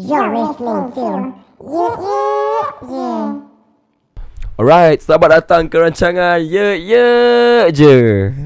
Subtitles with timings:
[0.00, 1.08] You're listening to
[1.60, 3.26] Yeah Yeah Yeah.
[4.56, 7.04] Alright, selamat datang ke rancangan Ye Ye
[7.68, 7.96] Je.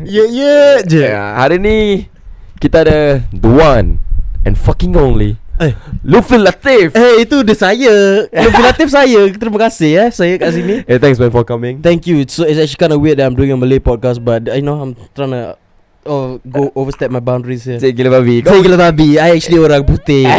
[0.03, 1.07] Ya ya je.
[1.15, 2.11] Ya, Hari ni
[2.59, 4.03] Kita ada The one
[4.43, 5.71] And fucking only Eh.
[6.03, 6.91] Lufil Latif.
[6.99, 8.27] Eh itu dia saya.
[8.27, 9.23] Lebih Latif saya.
[9.31, 10.83] Terima kasih eh Saya kat sini.
[10.91, 11.79] Eh thanks man for coming.
[11.79, 12.27] Thank you.
[12.27, 14.83] So it's actually kind of weird That I'm doing a Malay podcast But I know
[14.83, 15.55] I'm trying to
[16.03, 17.79] Oh go overstep my boundaries here.
[17.79, 18.43] Cik gila babi.
[18.43, 19.23] Saya Kau, gila babi.
[19.23, 20.27] I actually orang putih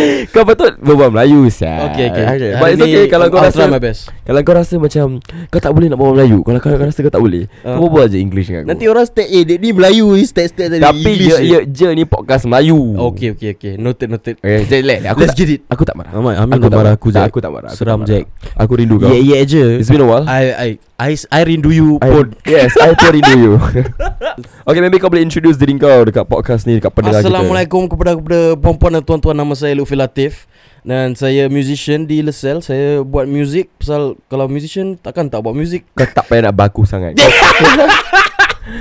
[0.34, 1.90] kau betul berbual Melayu sah.
[1.92, 2.24] Okay okay,
[2.56, 4.10] But Hari it's okay Kalau kau I'll rasa my best.
[4.22, 5.06] Kalau kau rasa macam
[5.48, 7.76] Kau tak boleh nak berbual Melayu Kalau kau rasa kau tak boleh Ah.
[7.76, 8.70] Kau berbual je English dengan aku.
[8.72, 11.58] Nanti orang stay Eh dia ni Melayu Stay stay tadi Tapi English je.
[11.66, 12.78] je ni podcast Melayu.
[13.12, 14.34] Okay okay okay Noted noted.
[14.38, 15.60] Okay, Jack, let, aku Let's tak, get it.
[15.68, 16.12] Aku tak marah.
[16.14, 18.08] Amat, Amin Aku tak marah aku Tak, Jack aku tak marah, aku Seram marah.
[18.08, 18.24] Jack.
[18.54, 19.08] Aku rindu kau.
[19.08, 19.64] Ya ya je.
[19.78, 20.24] It's been a while.
[20.26, 23.52] I I I I rindu you I, pun Yes I pun rindu you.
[24.68, 27.28] Okay maybe kau boleh introduce diri kau Dekat podcast ni Dekat pendengar kita.
[27.28, 29.36] Assalamualaikum kepada kepada puan-puan dan tuan-tuan.
[29.36, 30.32] Nama saya Lutfi Latif
[30.82, 35.86] Dan saya musician di Lesel Saya buat music Pasal kalau musician Takkan tak buat music.
[35.92, 37.14] Kau tak payah nak baku sangat.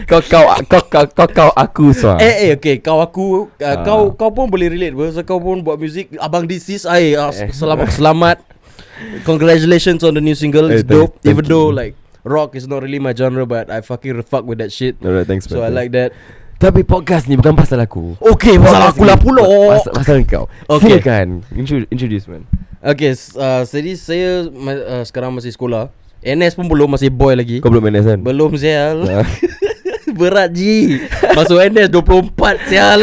[0.06, 2.78] Kau kau kau kau kau, kau aku soal Eh eh okay.
[2.78, 3.82] Kau aku uh, Ah.
[3.82, 4.94] Kau kau pun boleh relate.
[5.14, 6.14] So, Kau pun buat music.
[6.18, 7.50] Abang this is I uh, Eh.
[7.50, 8.38] Selamat Selamat.
[9.24, 10.70] Congratulations on the new single.
[10.72, 11.14] Eh, It's thank- dope.
[11.22, 11.52] Thank Even you.
[11.52, 11.94] though like
[12.26, 14.98] Rock is not really my genre But I fucking fuck with that shit.
[15.02, 15.74] Alright thanks So I man.
[15.76, 16.10] like that
[16.56, 20.46] Tapi podcast ni bukan pasal aku Okay pasal Podcast aku lah pula Pasal, pasal kau
[20.72, 20.98] Okay.
[20.98, 21.44] Silakan
[21.92, 22.48] Introduce, man
[22.80, 27.60] Okay uh, Jadi saya ma- uh, Sekarang masih sekolah NS pun belum Masih boy lagi
[27.60, 29.04] Kau belum main kan Belum sial.
[30.18, 30.96] Berat ji
[31.36, 32.34] Masuk NS 24
[32.66, 33.00] sial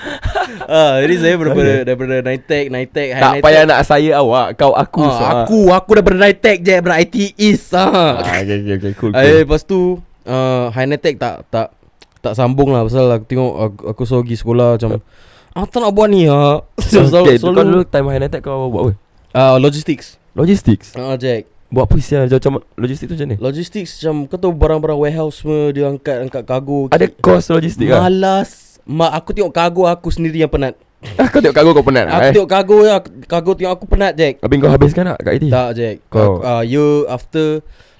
[0.72, 1.84] ah, Jadi saya daripada Okay.
[1.84, 3.44] Daripada Nitec Nitec high Tak Nitec.
[3.44, 5.32] payah nak saya awak Kau aku ah, soal.
[5.44, 7.84] Aku Aku daripada Nitec je Daripada IT East ah.
[8.16, 9.38] ah, Okay okay okay cool, Eh, cool.
[9.44, 9.80] Lepas tu
[10.24, 11.68] uh, High Nitec tak Tak
[12.22, 14.90] tak sambung lah Pasal aku tengok Aku, aku selalu pergi sekolah Macam
[15.52, 16.64] Ah tak nak buat ni ah.
[16.88, 18.92] Okay kau dulu time high night kau buat apa?
[19.32, 20.16] Uh, Logistics.
[20.32, 20.96] Logistics?
[20.96, 21.44] Ah, Jack.
[21.68, 23.36] Buat apa sial Macam logistik tu macam ni?
[23.36, 26.88] Logistics macam Kau tahu barang-barang warehouse semua Dia angkat Angkat kargo.
[26.88, 28.80] Ada course logistik kan Malas.
[28.88, 30.74] Ma, Aku tengok kargo aku sendiri yang penat.
[31.30, 32.06] Kau tengok kargo kau penat?
[32.10, 32.32] Aku eh?
[32.34, 32.96] tengok kargo ya,
[33.26, 34.38] Kargo tengok aku penat Jack.
[34.38, 35.96] Habis kau habiskan tak kat IT Tak Jack.
[36.06, 37.46] Kau- aku, uh, Year after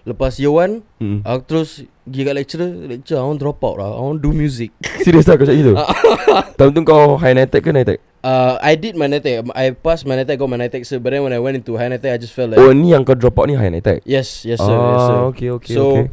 [0.03, 1.23] Lepas year one hmm.
[1.23, 3.95] Aku terus Pergi kat lecturer Lecturer I want drop out lah.
[3.95, 4.75] I want do music.
[5.07, 5.73] Serius tak kau cakap gitu?
[6.59, 10.19] Time tu kau high night ke night uh, I did my NITEC I passed my
[10.19, 12.19] NITEC I got my NITEC sir But then when I went into high NITEC I
[12.19, 14.75] just felt like Oh ni yang kau drop out ni high night Yes yes sir,
[14.75, 15.19] yes, sir.
[15.19, 16.05] Ah okay okay So okay.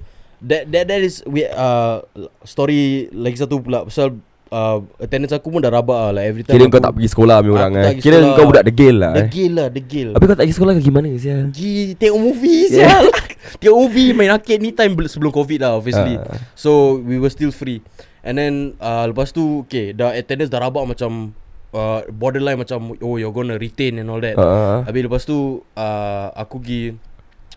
[0.45, 2.05] that that that is we uh
[2.45, 3.89] story lagi satu pula.
[3.89, 6.93] Pasal uh, attendance aku pun dah rabak lah like every time Kira aku, kau tak
[6.93, 8.35] pergi sekolah punya orang eh Kira sekolah.
[8.35, 11.07] kau budak degil lah eh degil lah degil Habis kau tak pergi sekolah ke gimana
[11.15, 12.75] sial Pergi tengok movie Yeah.
[12.89, 13.05] sial
[13.61, 16.37] Tengok movie main arcade ni time bel- sebelum covid lah obviously Ah.
[16.53, 17.81] So we were still free
[18.19, 21.31] And then uh, lepas tu okay dah attendance dah rabak macam
[21.71, 24.83] uh, borderline macam oh you're gonna retain and all that ah.
[24.83, 25.37] Habis lepas tu
[25.73, 26.93] uh, Aku pergi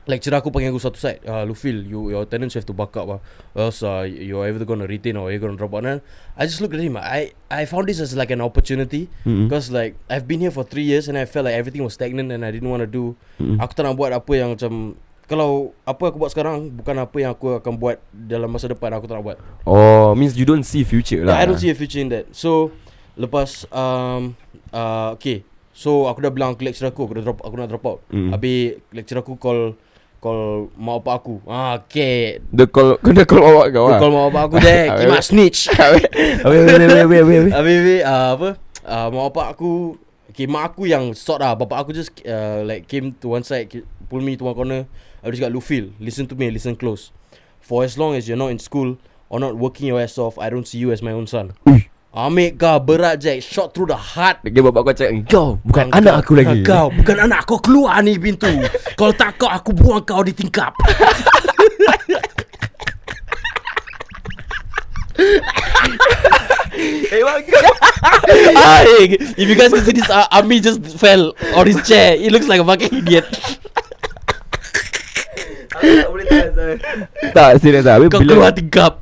[0.02, 1.22] Lecturer aku panggil aku satu side.
[1.22, 3.22] Uh, Lufil you, Your attendance you have to buck up uh,
[3.54, 5.86] Else uh, You're either gonna retain Or you're gonna drop out.
[5.86, 6.02] And
[6.34, 9.06] I just looked at him I I found this as like an opportunity.
[9.22, 9.46] Mm-mm.
[9.46, 12.34] Because like I've been here for 3 years And I felt like everything was stagnant
[12.34, 13.14] And I didn't want to do.
[13.38, 13.62] Mm-mm.
[13.62, 14.98] Aku tak nak buat apa yang macam
[15.30, 19.06] Kalau Apa aku buat sekarang Bukan apa yang aku akan buat Dalam masa depan Aku
[19.06, 19.38] tak nak buat.
[19.62, 21.38] Oh means you don't see future lah.
[21.38, 22.26] I don't see a future in that.
[22.34, 22.74] So
[23.14, 24.34] Lepas um,
[24.74, 25.46] uh, Okay.
[25.70, 27.98] So aku dah bilang ke lecturer aku Aku dah drop Aku nak drop out.
[28.10, 28.34] Mm.
[28.34, 29.78] Habis lecturer aku call
[30.22, 31.34] Call mak bapak aku.
[31.50, 34.88] Ah, Okay Dia call Kau dah call awak kau lah call mak bapak aku Jack.
[35.02, 35.66] Kimak snitch.
[35.82, 36.06] Habis
[36.46, 38.00] habis habis habis Habis habis.
[38.06, 38.48] Uh, Apa?
[38.86, 39.70] Uh, Mak bapak aku
[40.30, 41.58] Okay mak aku yang sort lah.
[41.58, 43.66] Bapak aku just uh, Like came to one side
[44.06, 44.82] Pull me to one corner.
[45.26, 47.10] Habis cakap Lufil Listen to me Listen close.
[47.58, 50.54] For as long as you're not in school Or not working your ass off I
[50.54, 51.58] don't see you as my own son.
[52.12, 53.40] Ambil kau berat Jack.
[53.40, 54.44] Shot through the heart.
[54.44, 56.60] Lagi bapak kau cakap Kau bukan Kau- anak aku lagi.
[56.60, 58.52] Kau bukan anak Kau keluar ni pintu.
[59.00, 60.76] Kalau tak kau Aku buang kau di tingkap.
[67.12, 67.40] Eh bang.
[67.44, 67.72] Kau
[68.82, 69.04] Hey,
[69.36, 72.16] If you guys can see this uh, Ami just fell On his chair.
[72.16, 73.26] It looks like a fucking idiot
[77.32, 77.98] Tak serius lah.
[78.06, 78.92] Kau bila keluar tingkap.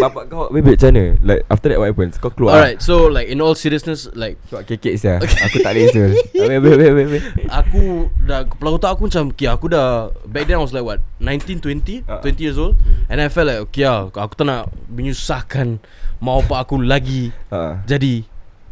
[0.00, 1.04] Bapak kau Habis macam mana?
[1.22, 2.14] Like after that what happens?
[2.18, 5.14] Kau keluar Alright so like In all seriousness Like Sebab kekek sia.
[5.22, 7.82] Aku tak boleh habis Aku
[8.20, 10.98] dah Kepala otak aku macam Okay aku dah Back then I was like what?
[11.22, 12.18] 19, 20 Ah.
[12.18, 12.74] 20 years old?
[13.06, 15.78] And I felt like Okay lah Aku tak nak Menyusahkan
[16.20, 17.80] Mak bapak aku lagi ha.
[17.88, 18.28] Jadi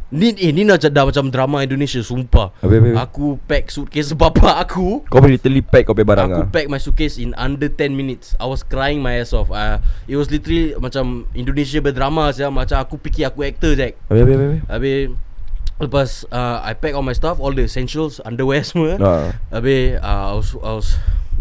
[0.09, 2.49] Ni eh, ni dah, dah macam drama Indonesia Sumpah.
[2.65, 5.05] Habis habis Aku pack suitcase bapak aku.
[5.05, 8.33] Kau literally pack kau barang Aku lah pack my suitcase in under 10 minutes.
[8.41, 9.53] I was crying my ass off.
[9.53, 9.77] Uh,
[10.09, 14.01] It was literally macam Indonesia berdrama saja Macam aku fikir aku actor Jack.
[14.09, 15.01] Habis habis habis Habis.
[15.79, 18.97] Lepas uh, I pack all my stuff All the essentials Underwear semua.
[18.97, 19.13] Ha.
[19.53, 20.89] Habis uh, I was, I was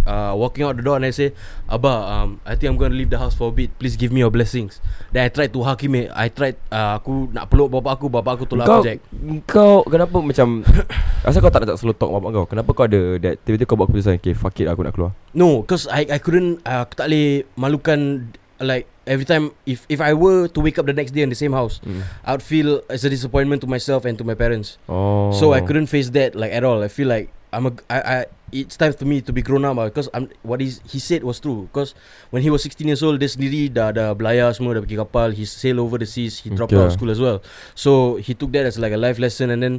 [0.09, 1.37] uh, walking out the door and I say
[1.69, 3.77] Abah um, I think I'm going to leave the house for a bit.
[3.77, 4.81] Please give me your blessings.
[5.13, 6.09] Then I tried to hug him eh.
[6.09, 8.99] I tried uh, Aku nak peluk bapak aku Bapak aku tolak Kau aku Jack.
[9.45, 10.65] Kau Kenapa macam
[11.29, 12.45] Asal kau tak nak slow talk bapak kau?
[12.49, 15.65] Kenapa kau ada that Tiba-tiba kau buat keputusan Okay fuck it aku nak keluar No
[15.65, 18.29] Cause I I couldn't uh, Aku tak boleh Malukan
[18.61, 21.39] Like Every time If if I were to wake up the next day In the
[21.41, 22.05] same house Hmm.
[22.21, 24.77] I would feel As a disappointment to myself And to my parents.
[24.93, 25.33] Oh.
[25.33, 26.85] So I couldn't face that Like at all.
[26.85, 28.17] I feel like I'm a I, I
[28.51, 31.21] it's time for me to be grown up lah because I'm what he he said
[31.23, 31.93] was true because
[32.33, 35.37] when he was 16 years old dia sendiri dah dah belayar semua dah pergi kapal
[35.37, 36.81] he sailed over the seas he dropped Okay.
[36.81, 37.45] out of school as well
[37.77, 39.75] so he took that as like a life lesson and then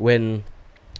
[0.00, 0.44] when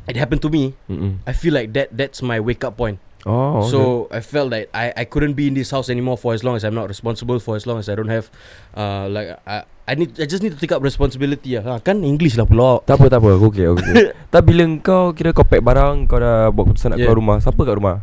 [0.07, 1.19] it happened to me Mm-mm.
[1.25, 3.73] I feel like that that's my wake up point Oh okay.
[3.75, 3.79] so
[4.15, 6.63] I felt like I, I couldn't be in this house anymore for as long as
[6.63, 8.31] I'm not responsible for as long as I don't have
[8.77, 11.63] uh like I I need I just need to take up responsibility lah.
[11.63, 12.83] Ha, kan English lah pula.
[12.83, 13.71] Tak apa tak apa aku okay.
[14.35, 17.07] Tapi bila kau Kira kau pack barang Kau dah buat keputusan nak Yeah.
[17.07, 17.97] keluar rumah Siapa kat rumah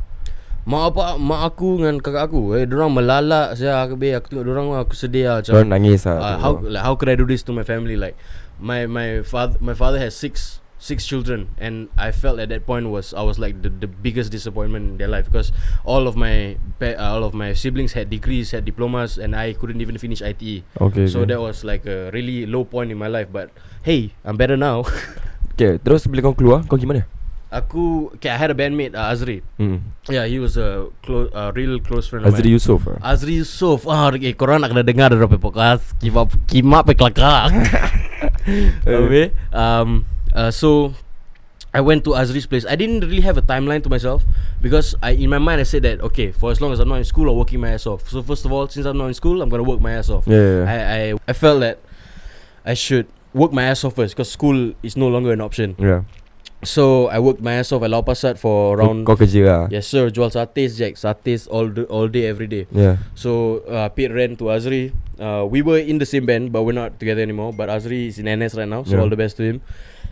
[0.63, 4.47] Mak apa mak aku dengan kakak aku eh orang melalak saya aku be aku tengok
[4.47, 7.27] orang aku sedih lah Kau macam nangis lah uh, how like how could I do
[7.27, 8.15] this to my family like
[8.63, 12.91] my my father my father has six six children and I felt at that point
[12.91, 15.55] was I was like the, the biggest disappointment in their life because
[15.87, 19.55] all of my pa- uh, all of my siblings had degrees had diplomas and I
[19.55, 21.31] couldn't even finish ITE Okay, so okay.
[21.31, 23.55] that was like a really low point in my life but
[23.87, 24.83] hey I'm better now.
[25.53, 27.05] Okay Terus bila kau keluar Kau gimana?
[27.53, 29.45] Aku okay, I had a bandmate uh, Azri.
[29.61, 29.85] Hmm.
[30.09, 32.57] yeah he was a close uh, real close friend of Azri mine.
[32.57, 32.97] Yusof ah.
[33.05, 33.85] Azri Yusof.
[33.85, 35.93] Ah, eh, korang nak kena dengar Dari podcast?
[36.01, 37.53] Kimak Kimak pe kelakar.
[38.89, 40.93] Habis um, uh, So
[41.73, 44.21] I went to Azri's place I didn't really have a timeline to myself
[44.61, 47.01] Because I in my mind I said that Okay for as long as I'm not
[47.01, 49.13] in school I'm working my ass off So first of all Since I'm not in
[49.17, 50.69] school I'm gonna work my ass off Yeah, yeah, yeah.
[50.69, 50.77] I,
[51.13, 51.79] I, I felt that
[52.65, 56.03] I should work my ass off first Because school is no longer an option yeah.
[56.63, 59.83] So I worked my ass off at Lau Pasat For around kau kerja lah Yes
[59.89, 63.01] sir Jual satis Jack Satis all, the, all day every day yeah.
[63.19, 64.93] So uh, paid rent to Azri.
[65.19, 67.51] Uh, we were in the same band, but we're not together anymore.
[67.51, 69.01] But Azri is in NS right now, so Yeah.
[69.03, 69.59] all the best to him.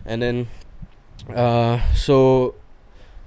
[0.04, 0.36] And then,
[1.30, 2.54] uh, so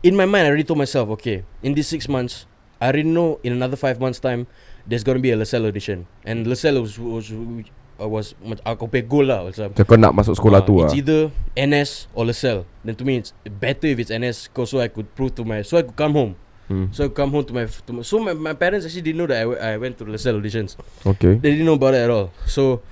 [0.04, 2.46] in my mind, I already told myself, okay, in these six months,
[2.82, 4.48] I already know in another five months' time,
[4.86, 9.02] there's gonna be a LaSalle audition, and LaSalle was was uh, was much- aku pay
[9.02, 9.72] goal lah macam.
[9.72, 12.68] Macam kau nak masuk sekolah Uh, tu lah It's either NS or LaSalle.
[12.84, 15.64] Then to me, it's better if it's NS, 'cause so I could prove to my,
[15.64, 16.34] so I could come home.
[16.68, 16.92] hmm.
[16.92, 19.30] So I come home to my, to my so my, my parents actually didn't know
[19.32, 20.76] that I, w- I went to LaSalle auditions.
[21.08, 22.30] Okay They didn't know about it at all.
[22.46, 22.84] So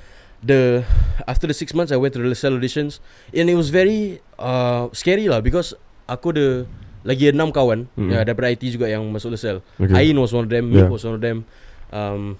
[0.43, 0.83] the
[1.23, 2.99] after the six months I went to the LaSalle auditions
[3.31, 5.71] and it was very uh, scary lah because
[6.05, 6.47] aku ada
[7.03, 8.11] lagi enam kawan Mm.
[8.11, 9.59] ya, daripada IT juga yang masuk LaSalle.
[9.75, 10.11] Okay.
[10.11, 10.87] Ain was one of them, Yeah.
[10.87, 11.43] was one of them.
[11.91, 12.39] Um,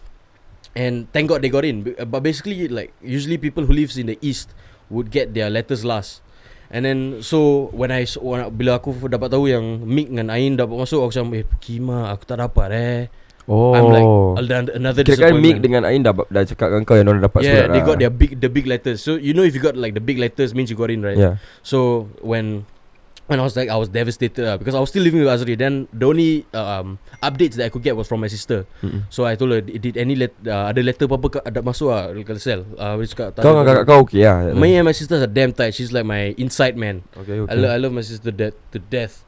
[0.74, 1.84] and thank God they got in.
[1.84, 4.52] B- But basically like usually people who lives in the east
[4.88, 6.24] would get their letters last.
[6.74, 10.74] And then so when I when, bila aku dapat tahu yang Mick dengan Ain dapat
[10.74, 13.00] masuk aku macam eh kima aku tak dapat eh.
[13.44, 14.08] Oh I'm like
[14.56, 15.60] an- another Kira kan Mick disappointment.
[15.60, 17.88] dengan Ain dah, dah cakap dengan kau Yang orang dapat yeah, surat they lah.
[17.92, 19.04] got their big the big letters.
[19.04, 21.20] So you know if you got like the big letters means you got in, right?
[21.20, 22.64] Yeah So when
[23.28, 25.56] when I was like I was devastated uh, because I was still living with Azri.
[25.56, 28.68] Then the only uh, um, updates that I could get was from my sister.
[28.84, 29.08] Mm-mm.
[29.08, 31.88] So I told her, did did any let, uh, ada letter apa-apa ke- ada masuk
[31.88, 32.68] ah ke sel?
[32.76, 35.32] Uh, dia cakap, tak Kau dengan kakak kau okay lah Me and my sisters are
[35.32, 35.72] damn tight.
[35.72, 37.04] She's like my inside man.
[37.16, 39.24] Okay I, lo- I love my sister death to death.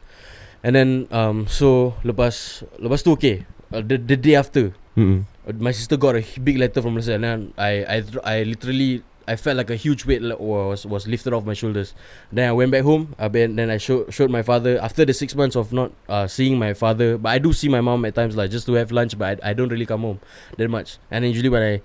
[0.59, 3.47] And then um so lepas lepas tu okay.
[3.75, 5.27] Uh, the the day after Mm-mm.
[5.43, 9.03] uh, my sister got a big letter from Laselle, and then I I I literally
[9.27, 11.91] I felt like a huge weight was was lifted off my shoulders.
[12.31, 13.11] Then I went back home.
[13.19, 16.29] I been, then I showed showed my father after the six months of not uh,
[16.31, 18.95] seeing my father, but I do see my mom at times like just to have
[18.95, 20.23] lunch, but I, I don't really come home
[20.55, 21.01] that much.
[21.11, 21.75] And then usually when I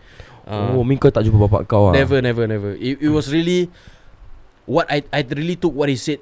[0.50, 1.94] Uh, Oh, kau tak jumpa bapak kau ah.
[1.94, 2.72] Never, never, never.
[2.74, 3.70] It, it was really
[4.66, 6.18] what I I really took what he said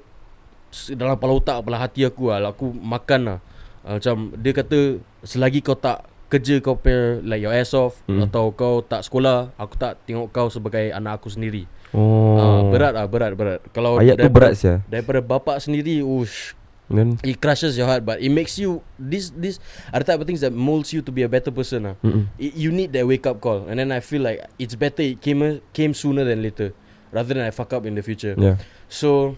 [0.93, 2.53] dalam kepala otak, kepala hati aku lah.
[2.53, 3.39] Aku makan lah.
[3.79, 4.79] Uh, macam dia kata
[5.23, 8.21] selagi kau tak kerja kau punya like your ass off Hmm.
[8.21, 11.65] atau kau tak sekolah, aku tak tengok kau sebagai anak aku sendiri.
[11.89, 12.37] Oh.
[12.37, 13.59] Uh, berat lah, berat, berat.
[13.73, 14.85] Kalau Ayat tu berat sia.
[14.85, 16.53] Daripada bapak sendiri, ush,
[16.85, 17.17] Kan?
[17.21, 19.61] it crushes your heart but it makes you this this
[19.93, 21.95] are the type of things that molds you to be a better person lah.
[22.01, 22.25] Mm-mm.
[22.37, 25.21] I- you need that wake up call and then I feel like it's better it
[25.21, 26.73] came came sooner than later
[27.13, 28.33] rather than I fuck up in the future.
[28.33, 28.57] Yeah.
[28.89, 29.37] So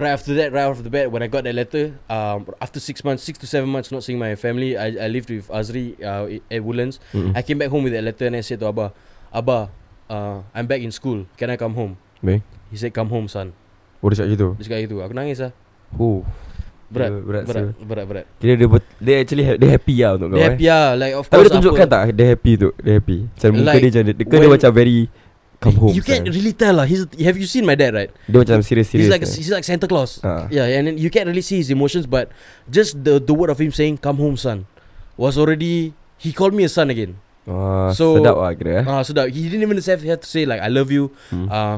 [0.00, 3.04] right after that, right off the bat, when I got that letter, um, after six
[3.04, 6.32] months, six to seven months not seeing my family, I, I lived with Azri uh,
[6.48, 6.96] at Woodlands.
[7.12, 7.36] Mm-mm.
[7.36, 8.92] I came back home with that letter and I said to Abba,
[9.28, 9.68] Abba,
[10.08, 11.26] uh, I'm back in school.
[11.36, 12.00] Can I come home?
[12.22, 12.40] Baik.
[12.72, 13.52] He said, come home, son.
[14.00, 14.48] Oh dia cakap gitu.
[14.56, 14.96] Dia cakap gitu.
[15.04, 15.52] Aku nangis lah.
[16.00, 16.24] Oh.
[16.92, 18.24] Berat, berat, berat, berat, berat, berat.
[18.36, 20.36] Kira dia bet- dia actually ha- dia happy lah untuk kau.
[20.36, 20.48] Dia eh.
[20.52, 21.44] happy lah, like of Tapi course.
[21.48, 23.18] dia tunjukkan apa- tak dia happy tu, dia happy.
[23.32, 24.98] Macam muka Like, dia macam dia, dia, macam very
[25.62, 25.94] come home.
[25.94, 26.84] You can't really tell lah.
[26.84, 28.10] He's have you seen my dad right?
[28.26, 29.06] Dia macam serius-serius.
[29.06, 30.18] He's like a, he's like Santa Claus.
[30.26, 30.50] Ah.
[30.50, 32.34] Yeah, and then you can't really see his emotions, but
[32.66, 34.66] just the the word of him saying "Come home, son,"
[35.14, 35.94] was already.
[36.18, 37.22] He called me a son again.
[37.46, 38.84] Wah, So- sedap lah kira eh.
[38.86, 41.46] Ah, so that he didn't even have, have to say like "I love you." Hmm.
[41.50, 41.76] Uh,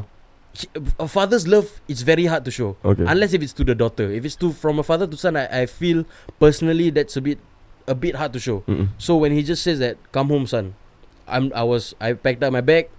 [0.53, 0.69] he,
[1.00, 3.03] a father's love is very hard to show, Okay.
[3.09, 4.07] unless if it's to the daughter.
[4.12, 6.05] If it's to from a father to son, I, I feel
[6.38, 7.41] personally that's a bit
[7.88, 8.62] a bit hard to show.
[8.69, 8.93] Mm-mm.
[9.00, 10.76] So when he just says that, "Come home, son,"
[11.25, 12.93] I'm I was I packed up my bag,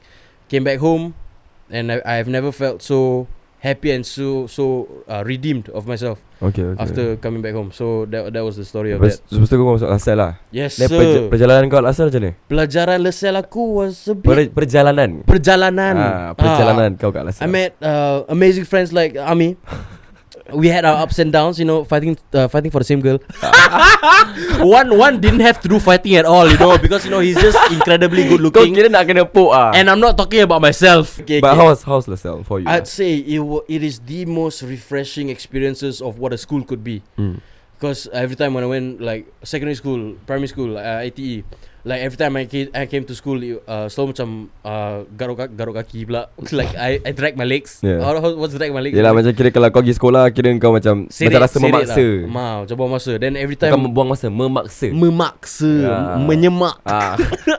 [0.47, 1.13] came back home,
[1.67, 3.25] and I I've never felt so
[3.59, 6.77] happy and so so uh, redeemed of myself Okay, okay.
[6.77, 7.73] after coming back home.
[7.73, 9.33] So that that was the story of Lepas, that.
[9.33, 10.31] lepas tu kau masuk asal lah.
[10.53, 10.99] Yes, Dan sir.
[11.01, 12.31] perj- perjalanan kau asal macam ni?
[12.45, 15.25] Pelajaran lesel aku was a bit Per- perjalanan.
[15.25, 15.95] perjalanan.
[15.97, 17.41] Ah, perjalanan kau kat Ah, asal.
[17.41, 19.57] I met uh, amazing friends like Ami.
[20.53, 23.17] we had our ups and downs, you know, fighting uh, fighting for the same girl.
[24.61, 27.39] one one didn't have to do fighting at all, you know, because you know he's
[27.39, 28.75] just incredibly good Kau looking.
[28.75, 29.71] kira nak kena poke ah.
[29.73, 31.19] And I'm not talking about myself.
[31.21, 31.61] Okay, But okay.
[31.65, 32.67] how's how's LaSalle for you?
[32.69, 36.83] I'd say it wa- it is the most refreshing experiences of what a school could
[36.83, 37.01] be.
[37.17, 37.41] Hmm.
[37.75, 41.43] Because every time when I went like secondary school, primary school, uh, ITE,
[41.85, 44.29] like every time I came, I came to school, uh, selalu macam
[44.65, 46.33] uh, garuk garuk kaki pula.
[46.57, 47.79] like I I drag my legs.
[47.85, 48.01] Yeah.
[48.01, 48.97] How, how, what's drag my legs?
[48.97, 52.01] Yelah macam kira kalau kau pergi sekolah Kira kau macam Seret- Macam rasa seret memaksa
[52.01, 52.17] Lah.
[52.25, 53.11] Ma, macam buang masa.
[53.21, 55.97] Then every time Bukan membuang masa Memaksa memaksa, Ya.
[56.17, 56.75] menyemak.
[56.89, 57.13] ah.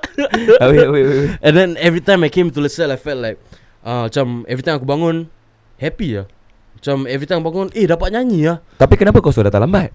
[0.61, 1.31] ah, wait, wait, wait, wait.
[1.41, 3.39] And then every time I came to Laselle I felt like
[3.87, 5.31] uh, Macam every time aku bangun
[5.79, 6.27] Happy lah
[6.75, 9.95] Macam every time bangun Eh dapat nyanyi lah Tapi kenapa kau sudah datang lambat?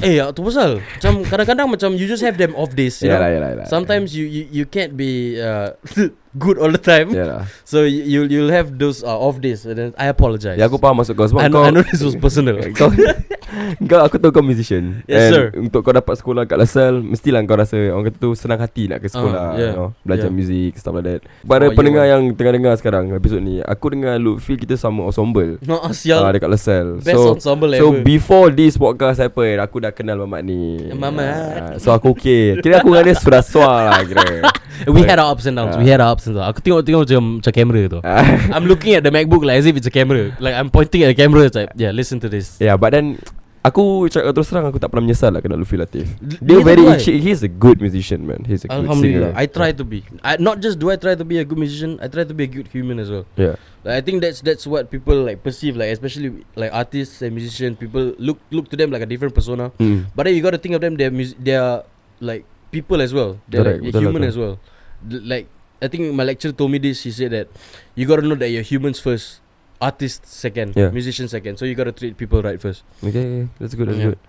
[0.00, 3.34] Eh tu pasal Macam kadang-kadang macam You just have them off days you Yalah, know?
[3.36, 3.66] yalah, yalah.
[3.68, 5.76] Sometimes you, you you can't be uh,
[6.32, 9.76] Good all the time Yalah So you, you'll, you'll have those uh, off days And
[9.76, 12.00] then I apologize Ya aku faham maksud kau Sebab I, know, kau I know this
[12.00, 12.88] was personal kau,
[13.84, 15.44] kau aku tahu kau musician Yes, And sir.
[15.60, 19.04] Untuk kau dapat sekolah kat Lasal Mestilah kau rasa Orang kata tu senang hati nak
[19.04, 19.60] ke sekolah Ah, yeah.
[19.60, 20.32] you know, Belajar Yeah.
[20.32, 22.16] muzik Stuff like that Para Oh, pendengar yeah.
[22.16, 26.24] yang tengah dengar sekarang Episod ni Aku dengan Lutfi Kita sama ensemble No ah, sial
[26.32, 30.40] Dekat Lasal Best So ensemble So ever before this podcast happen Aku dah kenal Mamat
[30.46, 31.76] ni Mamat.
[31.76, 34.48] Ah, So aku okay Kira aku dengan dia sudah suar lah kira
[34.88, 37.22] We had our ups and downs We had our ups and downs Aku tengok-tengok macam
[37.38, 38.24] Macam kamera tu Ah.
[38.54, 40.32] I'm looking at the MacBook like as if it's a camera.
[40.40, 41.46] Like I'm pointing at the camera.
[41.46, 42.56] It's like, yeah, listen to this.
[42.58, 43.18] Yeah but then
[43.62, 46.82] Aku cakap terus terang Aku tak pernah menyesal lah Kenal Luffy Latif Dia neither very
[46.82, 46.98] do I.
[46.98, 49.30] he- He's a good musician man He's a good Alhamdulillah.
[49.30, 50.02] singer I try to be.
[50.18, 51.94] I not just do I try to be a good musician.
[52.02, 53.22] I try to be a good human as well.
[53.38, 53.54] Yeah
[53.86, 55.74] Like, I think that's that's what people like perceive.
[55.74, 57.78] Like especially like artists and musicians.
[57.78, 59.74] People look look to them like a different persona.
[59.74, 60.06] hmm.
[60.14, 60.94] But then you got to think of them.
[60.94, 61.82] They're mus- they're
[62.22, 63.42] like people as well.
[63.50, 64.62] They're Correct, like lah human as well.
[65.02, 65.50] Like
[65.82, 67.02] I think my lecturer told me this.
[67.02, 67.50] He said that
[67.98, 69.41] you got to know that you're humans first,
[69.82, 70.94] artists second, Yeah.
[70.94, 71.58] musicians second.
[71.58, 72.86] So you got to treat people right first.
[73.02, 74.14] Okay That's good That's Yeah.
[74.14, 74.22] good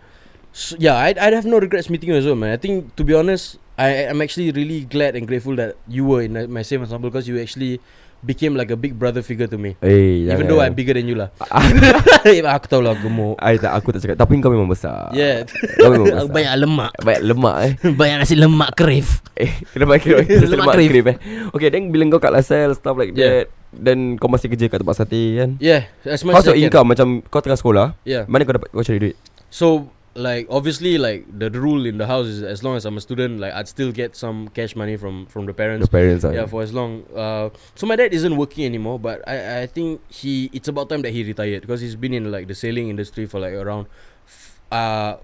[0.53, 2.53] So, yeah, I'd, I'd have no regrets meeting you as well, man.
[2.53, 6.21] I think, to be honest, I, I'm actually really glad and grateful that you were
[6.21, 7.81] in uh, my same ensemble because you actually
[8.21, 9.73] became like a big brother figure to me.
[9.81, 10.49] Eh Even jangan.
[10.53, 11.33] though I'm bigger than you lah.
[12.53, 13.41] aku tahu lah gemuk.
[13.41, 15.49] I tak, aku tak cakap Tapi kau memang besar Yeah.
[15.81, 16.91] Kau memang besar Banyak lemak.
[17.01, 19.25] Banyak lemak eh Banyak nasi lemak kerif.
[19.33, 21.17] Eh Lemak krip Lemak krip eh
[21.49, 23.49] Okay then bila kau kat Laselle Stuff like Yeah.
[23.49, 26.57] that Then kau masih kerja kat tempat sate kan Yeah, as much How's as your
[26.57, 26.65] can.
[26.69, 28.23] income Macam kau tengah sekolah Yeah.
[28.29, 29.15] Mana kau dapat Kau cari duit
[29.49, 33.01] So like obviously like the rule in the house is as long as I'm a
[33.01, 35.89] student, like I'd still get some cash money from from the parents.
[35.89, 36.29] The parents ah.
[36.29, 37.01] Yeah, for as long.
[37.09, 41.01] Uh, so my dad isn't working anymore, but I I think he it's about time
[41.01, 43.89] that he retired because he's been in like the sailing industry for like around
[44.29, 45.17] f- uh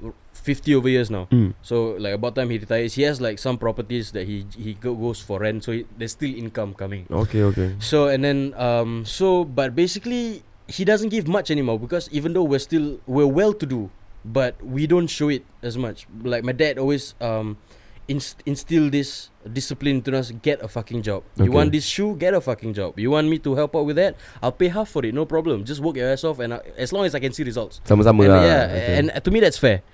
[0.50, 1.30] 50 over years now.
[1.30, 1.54] Mm.
[1.62, 2.98] So like about time he retires.
[2.98, 6.18] He has like some properties that he he go, goes for rent, so he, there's
[6.18, 7.06] still income coming.
[7.06, 12.10] Okay okay So and then um so but basically he doesn't give much anymore because
[12.10, 13.94] even though we're still we're well to do,
[14.26, 16.10] but we don't show it as much.
[16.26, 17.62] Like my dad always um
[18.10, 20.34] inst- instill this discipline to us.
[20.42, 21.22] Get a fucking job.
[21.38, 22.18] You want this shoe?
[22.18, 22.98] Get a fucking job.
[22.98, 24.18] You want me to help out with that?
[24.42, 25.14] I'll pay half for it.
[25.14, 25.62] No problem.
[25.64, 27.82] Just work your ass off, and I, as long as I can see results.
[27.86, 28.42] Sama-sama and, lah.
[28.42, 28.94] yeah, Okay.
[28.98, 29.86] and to me that's fair.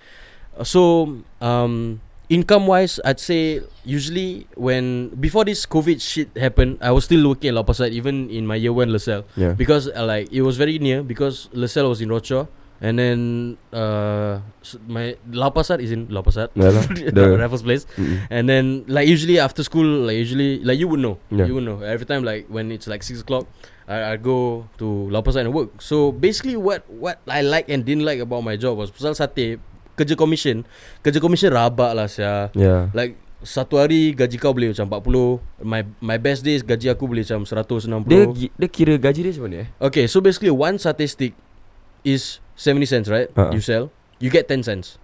[0.63, 7.05] So, um, income wise, I'd say usually when before this COVID shit happened, I was
[7.05, 9.53] still working at Lau Pasat, even in my year one LaSalle, Yeah.
[9.53, 12.47] because uh, like it was very near because LaSalle was in Rochor.
[12.83, 13.19] And then
[13.71, 14.43] uh,
[14.85, 16.75] my Lau Pasat is in Lau Pasat, Yeah.
[17.15, 17.88] The- Raffles Place.
[17.95, 18.27] Mm-mm.
[18.29, 21.45] And then like usually after school, like usually like you would know, Yeah.
[21.47, 23.47] you would know every time like when it's like six o'clock,
[23.88, 25.79] I I go to Lau Pasat and work.
[25.79, 29.63] So basically, what what I like and didn't like about my job was pasal sate
[29.95, 30.63] kerja commission,
[31.01, 32.51] kerja commission rabak lah sia.
[32.53, 32.91] Yeah.
[32.91, 37.21] Like satu hari gaji kau boleh macam 40 My my best days gaji aku boleh
[37.21, 38.23] macam 160 Dia
[38.57, 39.67] dia kira gaji dia macam mana eh?
[39.77, 41.37] Okay so basically One satay stick
[42.01, 43.53] Is 70 cents right Uh-uh.
[43.53, 44.97] You sell You get 10 cents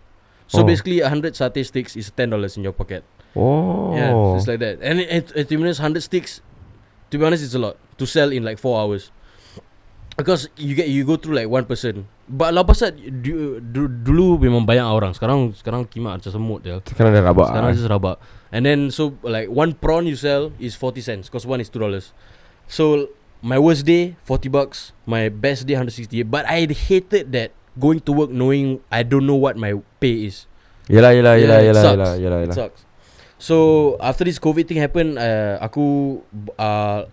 [0.50, 0.66] So Oh.
[0.66, 3.06] basically 100 satay sticks Is $10 in your pocket
[3.38, 3.94] Oh.
[3.94, 4.84] Yeah, so it's like that.
[4.84, 6.44] And it, it, to be honest, hundred sticks.
[7.12, 9.08] To be honest, it's a lot to sell in like four hours.
[10.22, 12.06] Because you get you go through like one person.
[12.30, 15.12] But lah pasal du, du, dulu memang banyak orang.
[15.18, 16.78] Sekarang sekarang kimak macam semut je.
[16.88, 17.50] Sekarang dah rabak.
[17.50, 17.76] Sekarang ah.
[17.76, 18.18] just rabak.
[18.54, 21.82] And then so like one prawn you sell is 40 cents because one is two
[21.82, 22.14] dollars.
[22.70, 23.12] So
[23.42, 24.94] my worst day 40 bucks.
[25.10, 26.30] My best day 168.
[26.30, 30.46] But I hated that going to work knowing I don't know what my pay is.
[30.92, 32.56] Yelah yelah yelah Yeah, yelah yelah yelah yelah.
[32.56, 32.84] sucks.
[33.42, 36.20] So after this COVID thing happen, uh, aku
[36.62, 37.10] uh,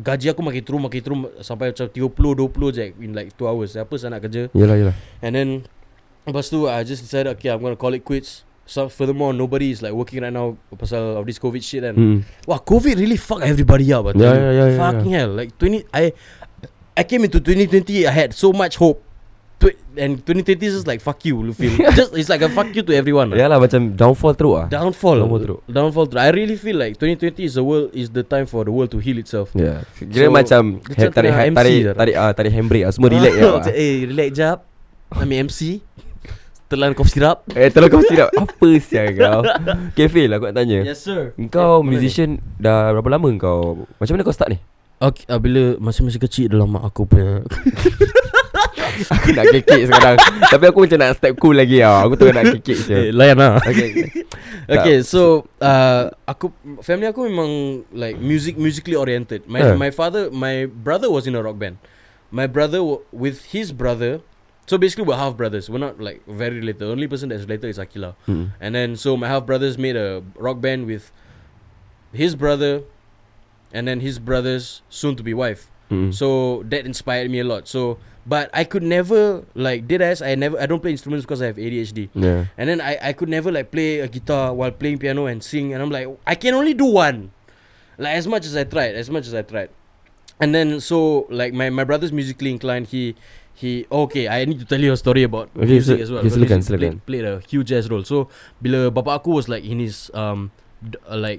[0.00, 2.10] gaji aku makin turun makin turun sampai macam 30
[2.50, 3.76] 20 je in like 2 hours.
[3.78, 4.48] Apa saya nak kerja?
[4.56, 4.96] Yelah yelah.
[5.22, 5.48] And then
[6.24, 8.42] lepas tu I just decided okay I'm gonna call it quits.
[8.64, 12.18] So furthermore nobody is like working right now pasal of this COVID shit and Hmm.
[12.48, 14.08] Wah, COVID really fuck everybody up.
[14.16, 15.32] Yeah, yeah, yeah, yeah, Fucking hell.
[15.36, 16.16] Like 20 I
[16.96, 19.03] I came into 2020 I had so much hope.
[19.54, 21.70] Tw- and 2020 is just like fuck you, Luffy.
[21.98, 23.30] just it's like a fuck you to everyone.
[23.30, 23.38] lah.
[23.38, 24.66] Yalah macam downfall teruk ah.
[24.66, 25.20] Downfall.
[25.20, 25.60] Downfall teruk.
[25.66, 26.20] Downfall teruk.
[26.20, 28.98] I really feel like 2020 is the world is the time for the world to
[28.98, 29.54] heal itself.
[29.54, 29.86] Yeah.
[29.96, 31.94] Kira So, macam he- macam tarik ha- MC tarik dah.
[31.94, 33.44] tarik ah tarik handbrake ah semua relax je.
[33.44, 33.62] ah.
[33.70, 34.58] eh, relax jap.
[35.12, 35.78] Ambil MC.
[36.64, 37.44] Telan cough syrup.
[37.52, 39.44] Eh tolong kau silap Apa sial kau
[39.92, 41.36] Okay Phil aku nak tanya Yes sir.
[41.46, 44.58] Kau musician Dah berapa lama kau Macam mana kau start ni
[44.96, 47.44] Okay, uh, bila masih-masih kecil dalam mak aku punya
[49.14, 50.16] Aku nak kekek sekarang
[50.50, 53.36] Tapi aku macam nak step cool lagi tau Aku tengah nak kekek je eh, layan
[53.38, 53.58] lah.
[53.62, 54.24] Okay, okay.
[54.68, 59.44] Okay, so uh, aku family aku memang like music musically oriented.
[59.44, 59.76] My Eh.
[59.76, 61.76] my father, my brother was in a rock band.
[62.32, 62.80] My brother
[63.12, 64.20] with his brother.
[64.64, 65.68] So basically we're half brothers.
[65.68, 66.80] We're not like very related.
[66.80, 68.16] The only person that's related is Akila.
[68.24, 68.56] Hmm.
[68.60, 71.12] And then so my half brothers made a rock band with
[72.16, 72.82] his brother
[73.72, 75.68] and then his brother's soon to be wife.
[75.92, 76.10] Hmm.
[76.10, 77.68] So that inspired me a lot.
[77.68, 81.42] So but I could never like did as I never I don't play instruments because
[81.44, 82.08] I have ADHD.
[82.16, 85.44] Yeah And then I I could never like play a guitar while playing piano and
[85.44, 87.30] sing and I'm like I can only do one.
[88.00, 89.70] Like as much as I tried, as much as I tried.
[90.40, 93.14] And then so like my my brother's musically inclined, he
[93.54, 96.26] he okay, I need to tell you a story about Okay, music sil- as well.
[96.26, 96.98] okay, silakan, silakan.
[96.98, 98.02] Played, played a huge ass role.
[98.02, 98.26] So
[98.58, 100.50] bila bapa aku was like in his um
[100.82, 101.38] d- uh, like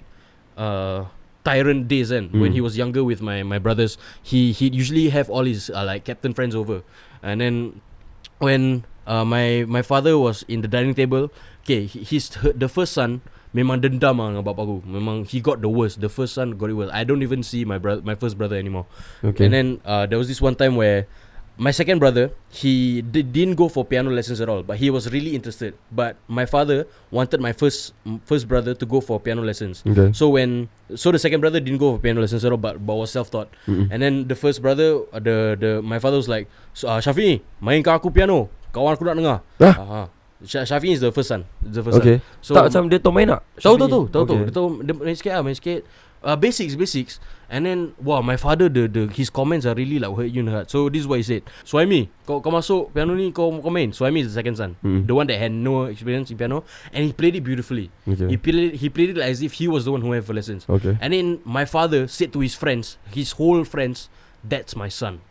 [0.55, 1.11] uh
[1.45, 2.57] tyrant days and when Mm.
[2.57, 6.03] he was younger with my my brothers, he he usually have all his uh, like
[6.03, 6.81] captain friends over.
[7.21, 7.55] And then
[8.41, 11.29] when uh, my my father was in the dining table,
[11.63, 13.21] okay, he's the first son
[13.55, 14.83] memang dendam lah dengan bapa aku.
[14.83, 16.03] Memang he got the worst.
[16.03, 16.91] The first son got it worst.
[16.91, 18.83] I don't even see my brother, my first brother anymore.
[19.23, 21.07] Okay And then uh, there was this one time where
[21.55, 25.07] my second brother he di- didn't go for piano lessons at all, but he was
[25.11, 25.71] really interested.
[25.87, 29.79] But my father wanted my first m- first brother to go for piano lessons.
[29.87, 32.83] Okay So when so the second brother didn't go for piano lessons at all, but,
[32.83, 33.47] but was self taught.
[33.71, 33.87] Mm-mm.
[33.87, 37.39] And then the first brother, uh, the the my father was like, so, uh, Shafi,
[37.63, 38.51] mainkan aku piano.
[38.75, 39.37] Kawan aku nak dengar.
[39.63, 39.75] Hah?
[39.79, 40.05] Uh-huh.
[40.43, 41.47] Sha- Shafi is the first son.
[41.63, 42.43] The first Okay son.
[42.43, 44.35] So Tak macam dia tahu main tak Tahu tahu tahu tahu tahu.
[44.35, 44.43] Okay.
[44.43, 45.81] Dia tahu dia main sikit lah, main sikit.
[46.25, 50.15] Uh, basics basics and then wow my father the the his comments are really like
[50.15, 50.71] hurt you in the heart.
[50.71, 51.43] So this is what he said.
[51.63, 54.75] Suhaimi kau kau masuk piano ni kau kau main Suhaimi is the second son.
[54.83, 55.07] Mm.
[55.07, 56.63] the one that had no experience in piano.
[56.93, 57.91] And he played it beautifully.
[58.05, 60.25] He played it, he played it like as if he was the one who had
[60.25, 60.97] for lessons Okay.
[61.01, 64.09] And then my father said to his friends his whole friends
[64.43, 65.21] that's my son.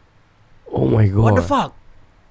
[0.70, 1.74] Oh my god what the fuck?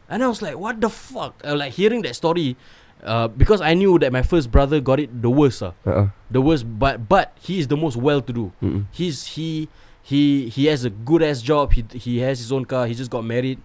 [0.09, 1.41] And I was like, what the fuck?
[1.43, 2.55] Uh, like hearing that story,
[3.03, 6.09] uh, because I knew that my first brother got it the worst, uh, uh-uh.
[6.31, 6.65] the worst.
[6.65, 8.51] But but he is the most well-to-do.
[8.63, 8.85] Mm-mm.
[8.91, 9.69] He's he
[10.01, 11.73] he he has a good ass job.
[11.73, 12.87] He he has his own car.
[12.87, 13.59] He just got married,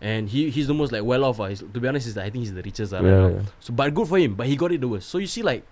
[0.00, 1.38] and he he's the most like well off.
[1.40, 1.50] Uh.
[1.52, 2.94] He's, to be honest, he's, I think he's the richest.
[2.94, 3.28] Uh, right Yeah, now.
[3.42, 3.42] yeah.
[3.60, 4.34] So but good for him.
[4.34, 5.10] But he got it the worst.
[5.10, 5.64] So you see like.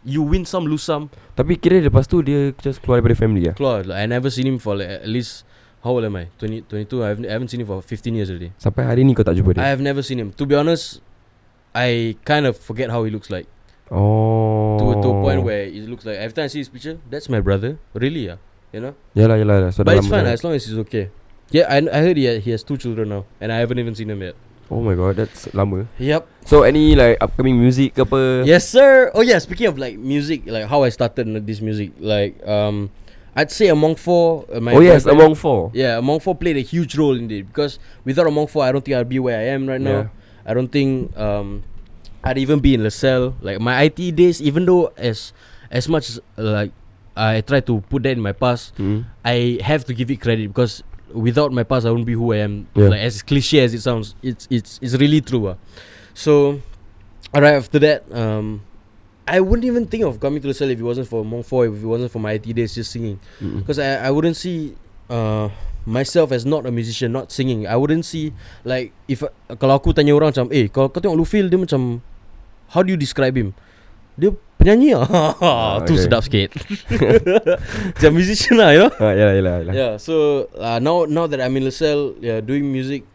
[0.00, 1.12] You win some, lose some.
[1.36, 4.48] Tapi kira lepas tu Dia just keluar daripada family lah Claude, like, I never seen
[4.48, 5.44] him for like at least
[5.84, 6.32] how old am I?
[6.40, 7.04] 20, 22.
[7.04, 8.48] I haven't, I haven't seen him for 15 years already.
[8.56, 10.32] Sampai hari ni kau tak jumpa I dia have never seen him.
[10.40, 11.04] To be honest,
[11.74, 13.46] I kind of forget how he looks like.
[13.90, 15.46] Oh to to a point Oh.
[15.50, 17.78] where it looks like every time I see his picture, that's my brother.
[17.94, 18.38] Really, yeah.
[18.72, 18.94] You know.
[19.18, 19.70] Yalah yalah yalah.
[19.74, 21.10] So but it's fine as long as he's okay.
[21.50, 23.94] Yeah, I I heard he ha- he has two children now, and I haven't even
[23.98, 24.38] seen them yet.
[24.70, 25.90] Oh my god, that's lama.
[25.98, 26.22] Yep.
[26.46, 28.46] So any like upcoming music ke apa?
[28.46, 29.10] Yes, sir.
[29.18, 29.42] Oh yeah.
[29.42, 32.94] Speaking of like music, like how I started this music, like um,
[33.34, 34.46] I'd say Among Four.
[34.46, 35.74] Uh, my oh yes, Among Four.
[35.74, 38.86] Yeah, Among Four played a huge role in it because without Among Four, I don't
[38.86, 40.14] think I'd be where I am right now.
[40.46, 41.62] I don't think um,
[42.24, 43.34] I'd even be in LaSalle.
[43.40, 45.32] Like my IT days, even though as
[45.70, 46.72] as much as like
[47.16, 49.02] I try to put that in my past, Hmm.
[49.24, 52.38] I have to give it credit because without my past, I wouldn't be who I
[52.38, 52.66] am.
[52.74, 52.88] Yeah.
[52.88, 55.48] Like as cliche as it sounds, it's it's it's really true.
[55.48, 55.56] ah.
[56.14, 56.60] So,
[57.34, 58.62] right after that, um,
[59.26, 61.82] I wouldn't even think of coming to the cell if it wasn't for Four, if
[61.82, 63.18] it wasn't for my IT days just singing.
[63.38, 64.74] Because I, I wouldn't see
[65.08, 65.48] uh,
[65.86, 67.66] myself as not a musician, not singing.
[67.66, 68.32] I wouldn't see
[68.64, 69.24] like if
[69.60, 72.04] kalau aku tanya orang macam, eh kalau kau tengok Lufil dia macam,
[72.72, 73.56] how do you describe him?
[74.20, 76.04] Dia penyanyi ah, tu okay.
[76.04, 76.52] sedap sikit.
[77.96, 78.92] Macam musician lah, you know.
[79.00, 79.72] Ah, yalah yalah yalah.
[79.72, 83.08] Yeah, so uh, now now that I'm in LaSalle, yeah, doing music,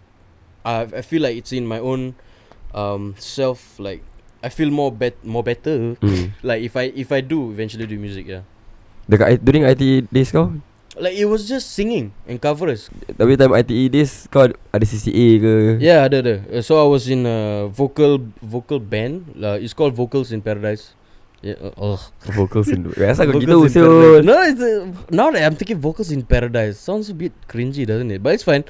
[0.65, 2.17] I I feel like it's in my own
[2.73, 3.77] um self.
[3.77, 4.01] Like
[4.41, 5.93] I feel more bet more better.
[6.01, 6.33] Hmm.
[6.49, 8.41] Like if I if I do eventually do music, yeah.
[9.05, 10.49] Dekat during IT days kau?
[10.95, 12.87] Like it was just singing and covers.
[13.19, 15.53] Tapi time ITE days kau ada CCA ke?
[15.83, 16.35] Yeah, ada ada.
[16.47, 19.35] Uh, so I was in a vocal vocal band.
[19.35, 20.95] Uh, it's called Vocals in Paradise.
[21.43, 21.59] Yeah.
[21.59, 22.01] Uh, ugh.
[22.33, 23.67] Vocals in Biasa kau gitu.
[24.23, 28.09] No, it's uh, now that I'm thinking vocals in paradise sounds a bit cringy, doesn't
[28.09, 28.23] it?
[28.23, 28.63] But it's fine.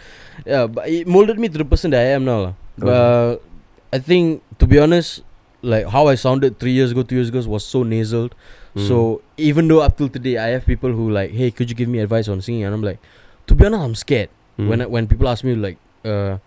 [0.44, 2.52] Yeah, but it molded me to the person that I am now.
[2.52, 2.54] lah.
[2.82, 2.90] Okay.
[2.90, 3.46] But
[3.94, 5.22] I think to be honest,
[5.62, 8.34] like how I sounded three years ago, two years ago was so nasal.
[8.76, 8.88] Hmm.
[8.88, 11.88] So even though up till today I have people who like, hey, could you give
[11.90, 12.64] me advice on singing?
[12.68, 13.00] And I'm like,
[13.48, 14.70] to be honest, I'm scared Hmm.
[14.72, 16.38] when I, when people ask me like, uh,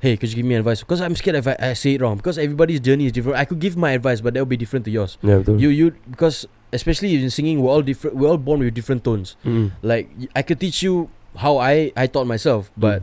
[0.00, 0.80] hey, could you give me advice?
[0.80, 2.16] Because I'm scared if I, I say it wrong.
[2.18, 3.38] Because everybody's journey is different.
[3.38, 5.18] I could give my advice, but that will be different to yours.
[5.22, 8.16] Betul You you because especially in singing, we're all different.
[8.16, 9.36] We're all born with different tones.
[9.46, 9.68] Hmm.
[9.82, 13.02] Like I could teach you how I I taught myself, but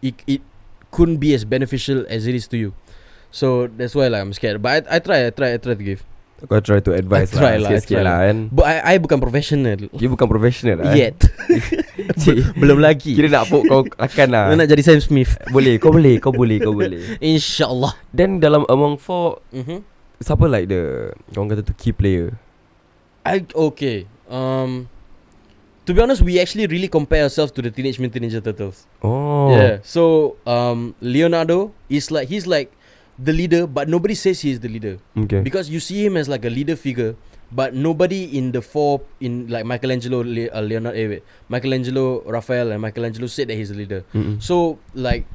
[0.00, 0.40] it it
[0.90, 2.72] couldn't be as beneficial as it is to you.
[3.30, 4.62] So that's why like I'm scared.
[4.64, 6.00] But I I try I try I try to give.
[6.46, 8.94] Kau try to advise I try lah lah, Sikit-sikit try lah kan But I I
[9.02, 11.18] bukan professional You bukan professional lah yet.
[12.22, 13.18] Cik, Belum lagi.
[13.18, 15.34] Kira nak pok kau akan lah nak jadi Sam Smith.
[15.50, 17.98] Boleh kau boleh Kau boleh Kau boleh InsyaAllah.
[18.14, 19.82] Then dalam Among Four Mm-hmm.
[20.22, 22.38] Siapa like the Kau kata tu key player
[23.26, 24.06] I okay.
[24.30, 24.88] Um,
[25.84, 28.86] to be honest, we actually really compare ourselves to the Teenage Mutant Ninja Turtles.
[29.04, 29.84] Oh Yeah.
[29.84, 32.72] So um, Leonardo is like he's like
[33.18, 36.28] the leader, but nobody says he is the leader Okay because you see him as
[36.28, 37.16] like a leader figure,
[37.50, 42.80] but nobody in the four in like Michelangelo, Le- uh, Leonardo, eh, Michelangelo, Raphael, and
[42.80, 44.04] Michelangelo said that he's the leader.
[44.14, 44.40] Mm-mm.
[44.42, 45.26] So like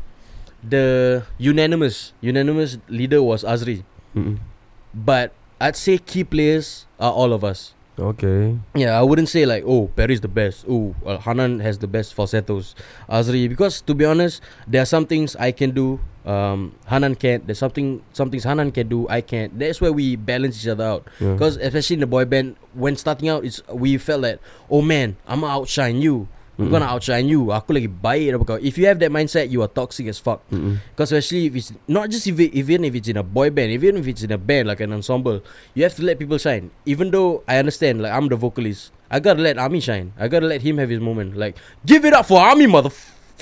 [0.63, 3.83] the unanimous unanimous leader was Azri,
[4.15, 4.39] Mm-mm.
[4.95, 7.73] but I'd say key players are all of us.
[7.99, 10.65] Okay Yeah, I wouldn't say like, oh, Perry's the best.
[10.67, 12.75] Oh, uh, Hanan has the best falsettos.
[13.07, 15.99] Azri, because to be honest, there are some things I can do.
[16.25, 17.45] Um, Hanan can't.
[17.45, 19.07] There's something, some things Hanan can do.
[19.09, 19.57] I can't.
[19.59, 21.07] That's where we balance each other out.
[21.19, 21.33] yeah.
[21.33, 24.39] Because especially in the boy band, when starting out, it's we felt like,
[24.71, 26.27] oh man, I'm gonna outshine you.
[26.53, 26.71] I'm Mm-mm.
[26.71, 27.49] gonna outshine you.
[27.49, 28.57] Aku lagi baik daripada kau.
[28.61, 30.45] If you have that mindset, you are toxic as fuck.
[30.53, 33.73] Because especially if it's not just if it, even if it's in a boy band,
[33.73, 35.41] even if it's in a band like an ensemble,
[35.73, 36.69] you have to let people shine.
[36.85, 40.13] Even though I understand, like I'm the vocalist, I gotta let Ami shine.
[40.13, 41.33] I gotta let him have his moment.
[41.33, 41.57] Like
[41.89, 42.93] give it up for Ami, mother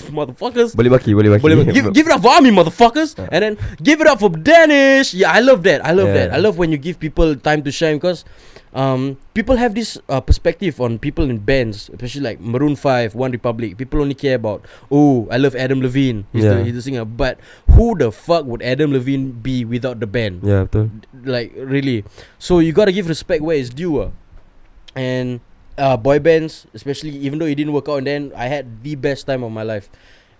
[0.07, 0.71] motherfuckers.
[0.71, 3.27] Boleh baki Boleh baki Boleh- give, give it up for Ami, motherfuckers, ah.
[3.27, 5.13] and then give it up for Danish.
[5.13, 5.83] Yeah, I love that.
[5.83, 6.31] I love Yeah.
[6.31, 6.33] that.
[6.33, 8.23] I love when you give people time to shine because
[8.73, 13.31] um, people have this uh, perspective on people in bands, especially like Maroon Five, One
[13.31, 13.77] Republic.
[13.77, 16.25] People only care about oh, I love Adam Levine.
[16.31, 16.55] He's, Yeah.
[16.55, 17.05] the, he's the singer.
[17.05, 17.39] But
[17.71, 20.43] who the fuck would Adam Levine be without the band?
[20.43, 20.89] Yeah, betul
[21.23, 22.03] Like really.
[22.39, 23.99] So you gotta give respect where it's due.
[24.01, 24.11] ah.
[24.95, 25.39] And
[25.77, 28.95] uh, boy bands, especially even though it didn't work out, and then I had the
[28.95, 29.89] best time of my life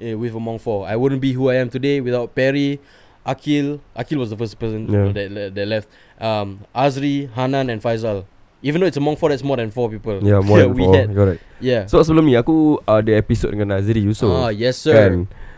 [0.04, 0.88] uh, with Among Four.
[0.88, 2.80] I wouldn't be who I am today without Perry,
[3.26, 3.80] Akil.
[3.96, 5.12] Akil was the first person Yeah.
[5.14, 5.88] that, that, left.
[6.18, 8.26] Um, Azri, Hanan, and Faisal.
[8.62, 10.22] Even though it's Among Four, that's more than four people.
[10.22, 11.10] Ya more than we four had.
[11.14, 11.86] Correct Yeah.
[11.86, 14.94] So sebelum ni Aku ada episod dengan Nazri Yusof ah, yes sir.
[14.94, 15.14] kan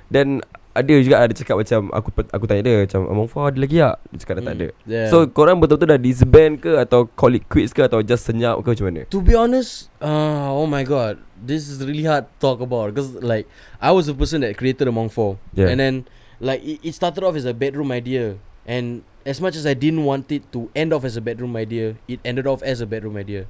[0.08, 0.28] Then
[0.74, 4.00] ada juga ada cakap macam Aku aku tanya dia Macam Among Four ada lagi tak
[4.08, 5.08] Dia cakap dah tak Mm, ada yeah.
[5.12, 8.72] So korang betul-betul dah disband ke Atau call it quits ke Atau just senyap ke
[8.72, 12.64] macam mana To be honest, uh, oh my god, this is really hard to talk
[12.64, 13.48] about because like
[13.84, 15.68] I was the person that created Among Four, Yeah.
[15.70, 15.96] and then
[16.44, 18.36] like it, it started off as a bedroom idea,
[18.68, 21.96] and as much as I didn't want it to end off as a bedroom idea,
[22.12, 23.48] it ended off as a bedroom idea.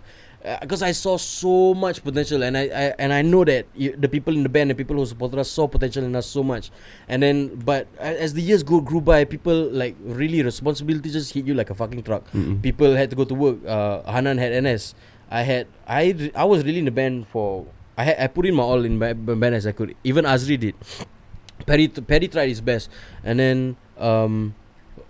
[0.62, 4.10] because I saw so much potential, and I, I and I know that y- the
[4.12, 6.68] people in the band, the people who supported us, saw potential in us so much.
[7.08, 11.48] And then, but as the years go grew by, people like really responsibility just hit
[11.48, 12.28] you like a fucking truck.
[12.36, 12.62] Mm-mm.
[12.62, 13.58] People had to go to work.
[13.66, 14.96] Uh, Hanan had NS.
[15.32, 17.66] I had I I was really in the band for.
[17.98, 19.96] I had I put in my all in my band as I could.
[20.04, 20.76] Even Azri did.
[21.66, 22.90] Perry Perry tried his best,
[23.24, 23.58] and then
[23.98, 24.54] um,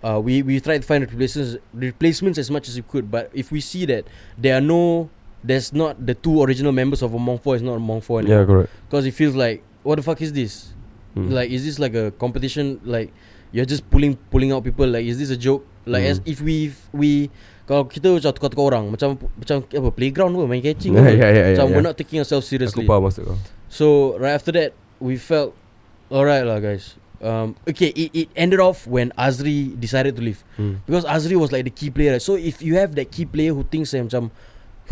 [0.04, 3.10] uh, we we tried to find replacements replacements as much as we could.
[3.10, 4.04] But if we see that
[4.38, 5.08] there are no,
[5.42, 8.70] there's not the two original members of Among Four is not Among Four Yeah, correct.
[8.86, 10.72] Because it feels like what the fuck is this?
[11.16, 11.32] Mm.
[11.32, 12.80] Like is this like a competition?
[12.84, 13.10] Like
[13.50, 14.86] you're just pulling pulling out people?
[14.86, 15.66] Like is this a joke?
[15.86, 16.10] Like Mm.
[16.10, 17.28] as if we we
[17.68, 21.46] kalau kita macam tukar-tukar orang macam macam apa playground apa main catching Yeah, yeah, yeah,
[21.56, 21.88] macam yeah, we're yeah.
[21.92, 22.84] not taking ourselves Aku seriously.
[22.88, 23.36] faham maksud kau.
[23.72, 23.86] So
[24.20, 25.52] right after that, we felt
[26.10, 26.96] alright lah, guys.
[27.24, 30.84] Um, okay, it, it ended off when Azri decided to leave Hmm.
[30.84, 32.18] because Azri was like the key player.
[32.20, 34.28] So if you have that key player who thinks that macam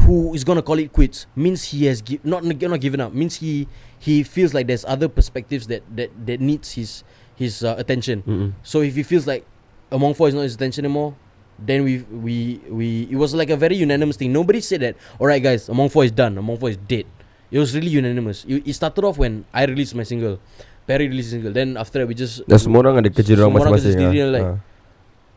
[0.09, 3.69] who is gonna call it quits means he has not not given up means he
[4.01, 7.05] he feels like there's other perspectives that that that needs his
[7.37, 8.23] his uh, attention.
[8.25, 8.53] Mm-mm.
[8.65, 9.45] So if he feels like
[9.93, 11.13] Among Four is not his attention anymore,
[11.61, 14.33] then we we we it was like a very unanimous thing.
[14.33, 14.97] Nobody said that.
[15.21, 16.41] All right, guys, Among Four is done.
[16.41, 17.05] Among Four is dead.
[17.53, 18.49] It was really unanimous.
[18.49, 20.41] It, it started off when I released my single,
[20.85, 21.53] Perry released his single.
[21.53, 24.11] Then after that, we just Dah semua orang ada kerja orang Semua orang kerja masing-masing.
[24.11, 24.31] sendiri, ah.
[24.31, 24.59] like- Ah.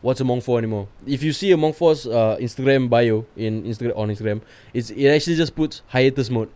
[0.02, 0.86] what's Among Four anymore.
[1.02, 4.38] If you see Among Four's uh, Instagram bio in Instagram on Instagram,
[4.70, 6.50] it's it actually just puts hiatus mode.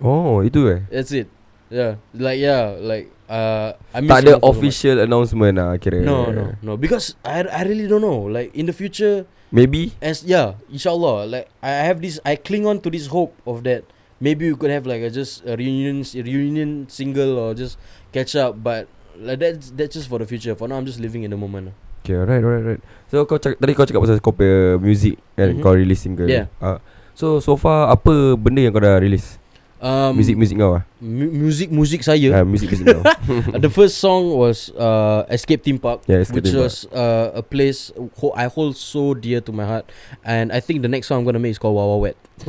[0.00, 0.80] Oh, itu eh.
[0.90, 1.28] That's it.
[1.70, 6.02] Yeah, like yeah, like uh, I miss Tak ada Four so official announcement lah kira.
[6.02, 6.74] No, no, no.
[6.74, 8.26] Because I I really don't know.
[8.26, 9.22] Like in the future,
[9.54, 9.94] Maybe.
[10.02, 11.30] as yeah, inshallah.
[11.30, 13.86] Like I have this, I cling on to this hope of that.
[14.18, 17.78] Maybe we could have like a just a reunion, a reunion single or just
[18.10, 18.58] catch up.
[18.58, 20.54] But like that's that's just for the future.
[20.54, 21.72] For now, I'm just living in the moment.
[22.00, 22.82] Okay, alright, alright, alright.
[23.12, 25.60] So kau cak, tadi kau cakap pasal kau punya music kan, Mhm.
[25.60, 26.24] kau release single.
[26.30, 26.48] Yeah.
[26.56, 26.80] Ah,
[27.12, 29.36] so so far apa benda yang kau dah release?
[29.80, 30.84] Um, music music kau ah.
[31.00, 32.36] mu- music, music saya.
[32.36, 33.00] Ah, music music kau.
[33.04, 36.68] Uh, the first song was uh, Escape Theme Park, Yeah, Escape which Theme Park.
[36.68, 37.88] was uh, a place
[38.20, 39.88] ho- I hold so dear to my heart,
[40.24, 42.16] and I think the next song I'm gonna make is called Wawa Wet.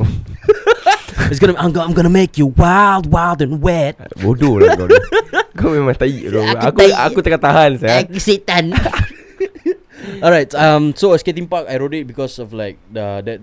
[1.32, 3.96] it's gonna I'm, go- I'm gonna make you wild, wild and wet.
[4.22, 4.86] Bodoh lah kau.
[5.58, 6.28] Kau memang tai.
[6.28, 8.04] Aku Aku aku tengah tahan saya.
[8.20, 8.72] setan.
[10.24, 13.38] Alright, um, so Theme Park I wrote it because of like the that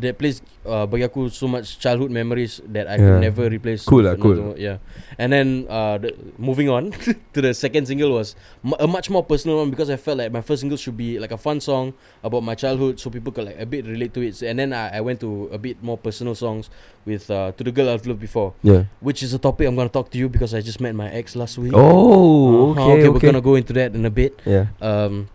[0.00, 3.04] that place uh, bagi aku so much childhood memories that I Yeah.
[3.04, 3.84] could never replace.
[3.84, 4.54] Cool lah, cool.
[4.56, 4.78] Yeah,
[5.18, 6.94] and then uh, the, moving on
[7.34, 10.32] to the second single was mu- a much more personal one because I felt like
[10.32, 11.92] my first single should be like a fun song
[12.24, 14.36] about my childhood, so people could like a bit relate to it.
[14.38, 16.70] So, and then I, I went to a bit more personal songs
[17.04, 18.86] with uh, to the girl I've loved before, Yeah.
[19.02, 21.34] which is a topic I'm gonna talk to you because I just met my ex
[21.34, 21.72] last week.
[21.74, 24.38] Oh, Uh-huh, okay, We're gonna go into that in a bit.
[24.46, 24.70] Yeah.
[24.80, 25.28] Um,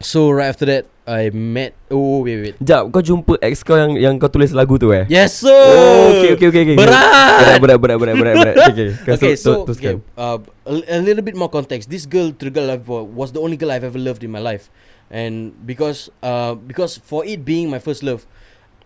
[0.00, 1.74] so right after that, I met.
[1.90, 2.54] Oh wait, wait.
[2.62, 5.02] Jap, kau jumpa ex kau yang yang kau tulis lagu tu eh?
[5.10, 5.50] Yes sir.
[5.50, 6.76] Oh, okay, okay, okay, okay.
[6.78, 7.58] Berat.
[7.58, 8.54] Berat, berat, berat, berat, berat.
[8.70, 9.10] Okay, okay.
[9.18, 9.98] Okay, so, teruskan.
[9.98, 11.90] okay, uh, a, a little bit more context.
[11.90, 14.70] This girl, I've uh, was the only girl I've ever loved in my life,
[15.10, 18.22] and because uh because for it being my first love,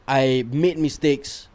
[0.09, 1.53] I made mistakes,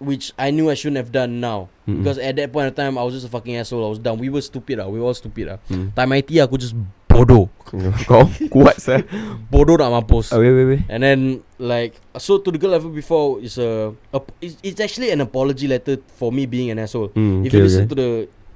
[0.00, 1.68] which I knew I shouldn't have done now.
[1.84, 2.00] Mm-mm.
[2.00, 3.84] Because at that point in time, I was just a fucking asshole.
[3.84, 4.16] I was dumb.
[4.16, 4.80] We were stupid.
[4.80, 5.52] Ah, we were all stupid.
[5.52, 5.92] Ah, Hmm.
[5.92, 6.72] time IT aku just
[7.10, 7.50] bodoh,
[8.08, 9.02] Kau kuat sah.
[9.50, 10.30] bodoh nak mampus.
[10.30, 10.82] Ah, wait, wait, wait.
[10.88, 11.18] And then
[11.58, 15.66] like so to the girl ever before is a, a it's, it's actually an apology
[15.66, 17.10] letter for me being an asshole.
[17.14, 17.90] Hmm, if okay, you listen okay.
[17.90, 18.10] to the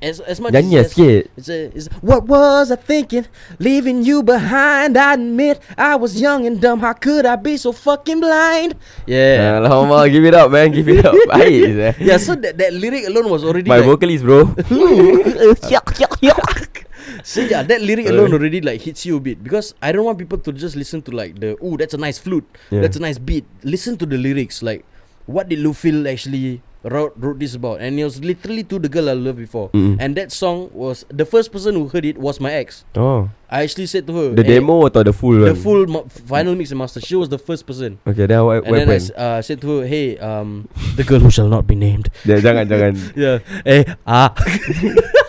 [0.05, 1.33] as as much Nyanyi as sikit.
[1.33, 3.25] it's a, it's what was I thinking
[3.57, 7.73] leaving you behind I admit I was young and dumb how could I be so
[7.73, 8.77] fucking blind
[9.09, 11.17] yeah Alamak, give it up man, give it up.
[11.33, 14.53] Baik yeah so that, that lyric alone was already My like, vocalist bro.
[17.23, 19.43] so yeah that lyric alone already like hits you a bit.
[19.45, 22.19] Because I don't want people to just listen to like the oh that's a nice
[22.19, 22.45] flute.
[22.71, 22.81] Yeah.
[22.83, 23.45] that's a nice beat.
[23.63, 24.85] Listen to the lyrics like
[25.27, 27.81] what did Lufil actually wrote, wrote this about?
[27.81, 29.71] And it was literally to the girl I loved before.
[29.73, 29.97] Mm.
[30.01, 32.85] and that song was the first person who heard it was my ex.
[32.95, 35.63] Oh, I actually said to her the "Eh, demo atau the full the one?
[35.65, 37.01] full ma- final mix and master.
[37.01, 37.97] She was the first person.
[38.05, 40.69] Okay, then what, and what then I uh, said to her hey um
[41.01, 42.13] the girl who shall not be named.
[42.29, 42.93] Dia, jangan, jangan.
[43.17, 43.39] yeah.
[43.65, 44.35] Eh ah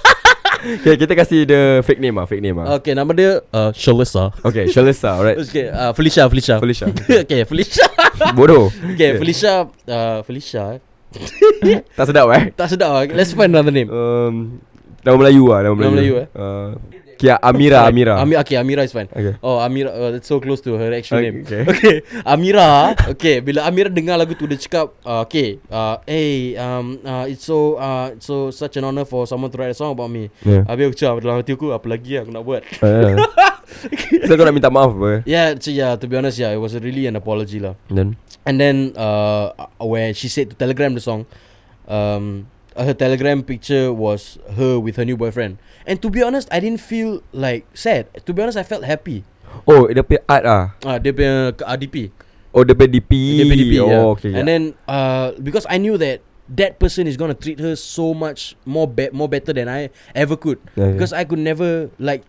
[0.66, 2.74] Okay, kita kasih the fake name ah, fake name ah.
[2.76, 5.38] okay nama dia uh, Shalissa Okay, Shalissa, alright.
[5.38, 6.90] okay uh, Felicia Felicia Felicia.
[7.24, 7.86] okay Felicia
[8.34, 8.74] Bodoh.
[8.98, 10.82] Okay, Felicia uh, Felicia eh.
[11.94, 12.50] Tak sedap eh?
[12.52, 14.60] Tak sedap lah Let's find another name Um,
[15.06, 15.94] nama Melayu ah, nama Nama Melayu.
[15.94, 16.28] Melayu, eh?
[16.34, 16.70] Uh,
[17.16, 17.92] Kia Amira, Fine.
[17.92, 18.14] Amira.
[18.20, 19.36] Ami- Okay Amira is fine Okay.
[19.40, 21.62] Oh Amira uh, That's so close to her actual Okay, name okay.
[21.64, 21.96] okay
[22.28, 27.24] Amira Okay Bila Amira dengar lagu tu Dia cakap uh, Okay uh, Hey um, uh,
[27.26, 30.12] It's so uh, it's so such an honor For someone to write a song about
[30.12, 30.68] me Yeah.
[30.68, 33.16] Habis aku cakap Dalam hati aku Apa lagi aku nak buat Uh,
[34.30, 35.98] So kau nak minta maaf apa Yeah, so yeah.
[35.98, 37.74] To be honest, yeah, it was really an apology lah.
[37.90, 38.14] Then
[38.46, 39.50] And then uh,
[39.82, 41.26] where she said to Telegram the song,
[41.90, 42.46] um,
[42.78, 45.58] her Telegram picture was her with her new boyfriend.
[45.86, 48.10] And to be honest, I didn't feel like sad.
[48.26, 49.24] To be honest, I felt happy.
[49.64, 52.12] Oh dia punya art ah Ah, dia punya RDP.
[52.52, 54.04] Oh dia punya DP Dia punya DP, Oh yeah.
[54.12, 56.20] okay And then uh, because I knew that
[56.52, 60.36] that person is gonna treat her so much more be- more better than I ever
[60.36, 60.60] could.
[60.76, 60.94] Yeah, yeah.
[61.00, 62.22] Because I could never like.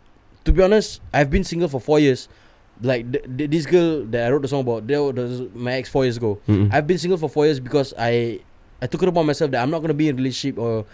[0.47, 2.31] To be honest, I've been single for four years.
[2.79, 5.89] Like th- th- this girl that I wrote the song about, that was my ex
[5.91, 6.39] four years ago.
[6.47, 6.71] Mm-mm.
[6.71, 8.39] I've been single for four years because I
[8.79, 10.87] I took it upon myself that I'm not gonna be in a relationship or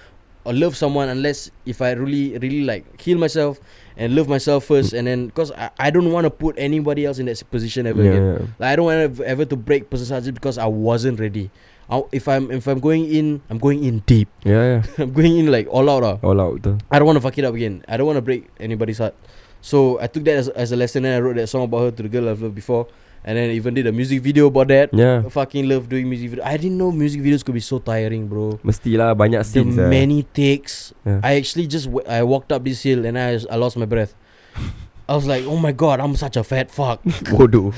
[0.44, 3.60] or love someone unless if I really really like heal myself
[3.96, 7.18] and love myself first and then because I, I don't want to put anybody else
[7.18, 8.24] in that position ever Yeah, again.
[8.26, 8.38] yeah.
[8.58, 11.50] Like I don't want ever, ever to break person's heart just because I wasn't ready.
[11.90, 14.28] I, if I'm if I'm going in, I'm going in deep.
[14.44, 16.02] Yeah yeah I'm going in like all out.
[16.02, 16.18] ah.
[16.26, 17.84] All out tu I don't want to fuck it up again.
[17.86, 19.14] I don't want to break anybody's heart.
[19.60, 21.90] So I took that as, as a lesson and I wrote that song about her
[21.92, 22.88] to the girl I've loved before.
[23.22, 24.90] And then even did a music video about that.
[24.90, 26.42] Yeah I fucking love doing music video.
[26.42, 28.58] I didn't know music videos could be so tiring, bro.
[28.66, 29.86] Mestilah banyak The scenes eh.
[29.86, 30.90] many takes.
[31.06, 31.22] Yeah.
[31.22, 34.18] I actually just w- I walked up this hill and I I lost my breath.
[35.06, 37.02] I was like, oh my god, I'm such a fat fuck.
[37.30, 37.70] Bodoh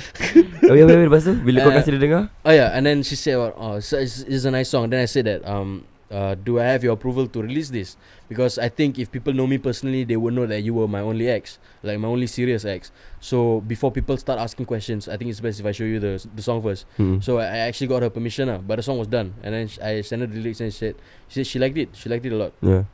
[0.65, 3.05] Oh ya ya lepas tu Bila kau Uh, kasih dia dengar Oh yeah, and then
[3.05, 3.93] she said, "Oh, it's,
[4.25, 7.27] it's a nice song." Then I said that, um, uh, "Do I have your approval
[7.35, 7.99] to release this?"
[8.31, 11.03] Because I think if people know me personally, they would know that you were my
[11.03, 12.95] only ex, like my only serious ex.
[13.19, 16.23] So before people start asking questions, I think it's best if I show you the
[16.39, 16.87] the song first.
[16.97, 17.19] hmm.
[17.19, 19.67] So I, I actually got her permission, uh, but the song was done, and then
[19.83, 20.95] I sent her the lyrics and she said,
[21.29, 22.53] she said she liked it, she liked it a lot.
[22.63, 22.85] Yeah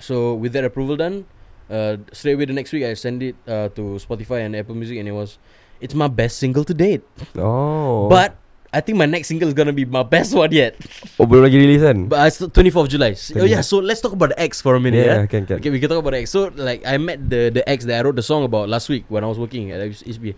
[0.00, 1.28] So with that approval done,
[1.68, 4.96] uh, straight away the next week I sent it uh, to Spotify and Apple Music,
[4.98, 5.38] and it was,
[5.80, 7.02] it's my best single to date.
[7.36, 8.36] Oh But
[8.72, 10.80] I think my next single is gonna be my best one yet.
[11.20, 13.12] Oh belum lagi release kan But I still 24th of July.
[13.12, 15.04] S- Oh yeah, so let's talk about the X for a minute.
[15.04, 15.28] Yeah Yeah.
[15.28, 16.32] can can Okay, we can talk about the X.
[16.32, 19.04] So like I met the the ex that I wrote the song about last week
[19.12, 20.32] when I was working at HB.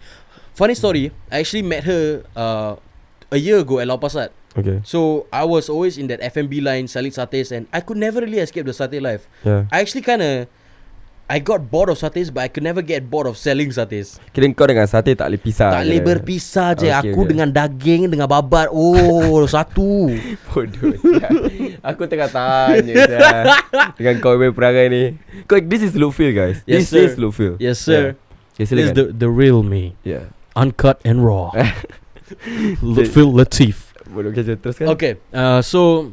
[0.59, 2.75] Funny story, I actually met her uh,
[3.31, 4.11] a year ago at Pa
[4.55, 8.23] Okay So I was always in that F&B line selling satays and I could never
[8.23, 9.27] really escape the satay life.
[9.42, 10.47] Yeah I actually kind of
[11.25, 14.21] I got bored of satays but I could never get bored of selling satays.
[14.37, 16.93] Kira kau dengan sate tak boleh pisah tak boleh berpisah je.
[16.93, 17.31] Okay, Aku okay.
[17.33, 18.69] dengan daging Dengan babat.
[18.69, 20.13] Oh satu.
[20.53, 20.93] Bodoh.
[21.81, 22.95] Aku tengah tanya.
[23.97, 25.03] Dengan kau punya perangai ni.
[25.49, 26.61] Kau This is Lufil guys.
[26.69, 27.25] Yes, This is sir.
[27.25, 28.13] Lufil Yes sir.
[28.13, 28.61] Yeah.
[28.61, 29.97] Okay This is the, the real me.
[30.05, 30.29] Yeah.
[30.53, 31.57] Uncut and raw.
[33.17, 33.97] Phil Latif.
[34.13, 34.93] Bodoh okay teruskan.
[34.93, 36.13] Okay uh, So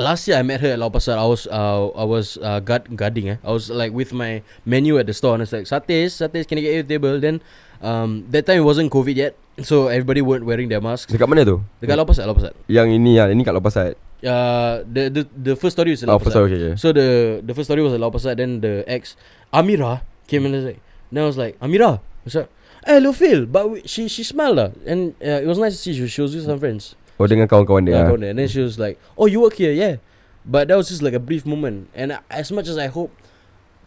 [0.00, 2.64] Last year I met her at Lau Pa Sat I was uh, I was uh,
[2.64, 3.38] guard, guarding eh.
[3.44, 5.36] I was like with my menu at the store.
[5.36, 7.20] And I was like Satays Satays can I get you a table?
[7.20, 7.44] Then
[7.84, 9.36] um, That time it wasn't COVID yet.
[9.60, 11.12] So everybody weren't wearing their masks.
[11.12, 11.60] Dekat mana tu?
[11.84, 14.84] Dekat Lau Pa Sat Lau Pa Sat Yang ini lah Ini kat Lepas Sat uh,
[14.84, 16.74] the, the the first story was at Oh Lau Pa pasal Sat okay, okay.
[16.80, 19.20] So the the first story was at Lau Pa Sat Then the ex
[19.52, 20.80] Amira came and was like
[21.12, 22.48] Then I was like Amira What's up?
[22.88, 24.72] Eh hello Phil But we, she she smiled lah.
[24.88, 27.44] And uh, it was nice to see she, she was with some friends Oh dengan
[27.44, 28.08] kawan-kawan dia yeah.
[28.08, 28.16] lah.
[28.16, 30.00] And then she was like Oh you work here Yeah
[30.48, 33.12] But that was just like a brief moment And uh, as much as I hope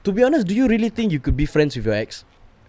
[0.06, 2.22] To be honest Do you really think you could be friends with your ex?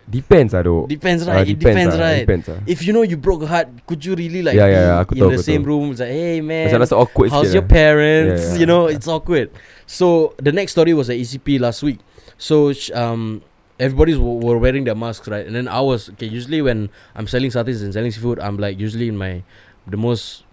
[0.08, 3.04] Depends lah dok Depends Ah, right It depends lah, right Depends lah If you know
[3.04, 5.30] you broke a heart Could you really like Yeah, be yeah, yeah, aku In tahu,
[5.32, 5.70] the aku same tahu.
[5.72, 7.72] room It's like hey man Macam rasa awkward How's your lah.
[7.72, 8.40] parents?
[8.40, 8.60] Yeah, yeah.
[8.60, 9.48] You know, it's awkward.
[9.88, 12.00] So the next story was at ECP last week.
[12.36, 13.40] So um,
[13.80, 15.44] everybody's w- were wearing their masks, right?
[15.44, 16.28] And then I was okay.
[16.28, 19.40] Usually when I'm selling satays and selling seafood, I'm like usually in my
[19.88, 20.44] the most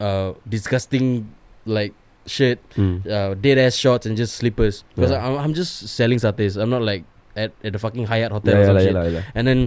[0.00, 1.28] uh disgusting
[1.68, 1.92] like
[2.26, 3.00] shirt, hmm.
[3.04, 5.24] uh, dead ass shorts and just slippers because Yeah.
[5.24, 6.56] I'm, I'm just selling satays.
[6.60, 7.04] I'm not like
[7.36, 8.94] at, at the fucking Hyatt hotel Yeah, or some shit.
[8.94, 9.24] yalah, yalah.
[9.34, 9.60] And then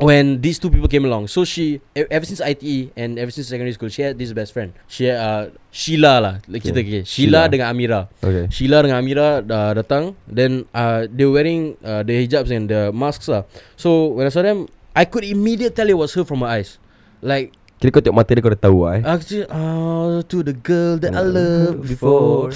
[0.00, 3.72] when these two people came along, so she ever since ITE and ever since secondary
[3.76, 4.72] school, she had this best friend.
[4.88, 7.04] She had, uh, Sheila lah, like kita Okay.
[7.04, 7.52] Sheila, Sheila.
[7.52, 8.00] dengan Amira.
[8.24, 10.16] Okay Sheila dengan Amira dah datang.
[10.24, 13.44] Then uh, they were wearing uh, the hijabs and the masks lah.
[13.76, 16.80] So when I saw them, I could immediately tell it was her from her eyes.
[17.20, 20.52] Like Kira kau tengok mata dia kau dah tahu lah eh actually, uh, to the
[20.52, 22.52] girl that I loved before.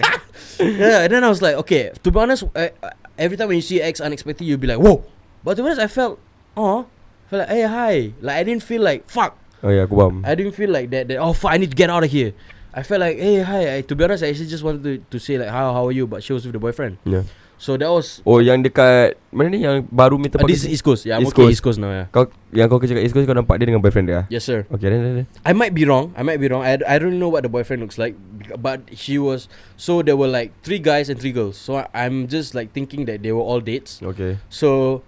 [0.60, 1.88] yeah, and then I was like, okay.
[2.04, 4.76] To be honest, I, I, every time when you see X unexpected, you'll be like,
[4.76, 5.08] whoa.
[5.40, 6.20] But to be honest, I felt,
[6.52, 6.84] oh,
[7.32, 7.94] felt like, hey, hi.
[8.20, 9.40] Like I didn't feel like fuck.
[9.64, 11.08] Oh ya aku faham I didn't feel like that.
[11.08, 12.36] That oh fuck, I need to get out of here.
[12.76, 13.80] I felt like, hey, hi.
[13.80, 15.96] I, to be honest, I actually just wanted to, to say like, how how are
[15.96, 16.04] you?
[16.04, 17.00] But she was with the boyfriend.
[17.08, 17.24] yeah.
[17.58, 18.22] So that was.
[18.22, 21.02] Oh yang dekat Mana ni yang baru minta Uh, pakai this is East Coast.
[21.04, 21.52] Yeah, I'm East okay Coast.
[21.58, 21.90] East Coast now.
[21.90, 22.06] Yeah.
[22.14, 24.24] Kau Yang kau kerja kat East Coast Kau nampak dia dengan boyfriend dia ah?
[24.30, 24.64] Yes, sir.
[24.70, 25.26] Okay then, then, then.
[25.42, 26.14] I might be wrong.
[26.16, 26.62] I might be wrong.
[26.64, 28.16] I, I don't know what the boyfriend looks like,
[28.56, 29.50] but she was.
[29.76, 31.58] So there were like three guys and three girls.
[31.58, 34.00] So I, I'm just like thinking that they were all dates.
[34.00, 35.02] Okay So,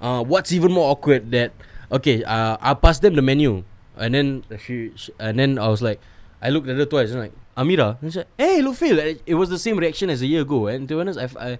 [0.00, 1.52] uh, what's even more awkward that
[1.90, 3.66] okay, uh, I passed them the menu,
[3.98, 4.26] and then
[4.62, 6.00] she, she and then I was like,
[6.40, 9.48] I looked at her twice and like Amira, and she said, "Hey, Lufil." It was
[9.48, 11.58] the same reaction as a year ago, and to be honest, I, I,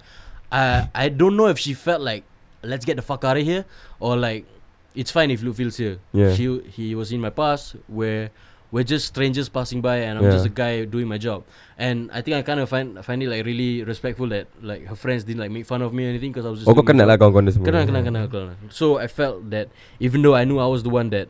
[0.52, 2.24] I, I don't know if she felt like
[2.62, 3.64] let's get the fuck out of here
[4.00, 4.46] or like
[4.94, 5.98] it's fine if feels here.
[6.12, 6.34] Yeah.
[6.34, 8.30] She he was in my past where
[8.72, 10.30] we're just strangers passing by and I'm Yeah.
[10.32, 11.44] just a guy doing my job.
[11.78, 14.96] And I think I kind of find find it like really respectful that like her
[14.96, 16.82] friends didn't like make fun of me or anything because I was just Oh kau
[16.82, 18.56] kenal lah kawan-kawan dia semua Kenal, kenal, kenal, kenal.
[18.74, 19.68] So I felt that
[20.02, 21.28] even though I knew I was the one that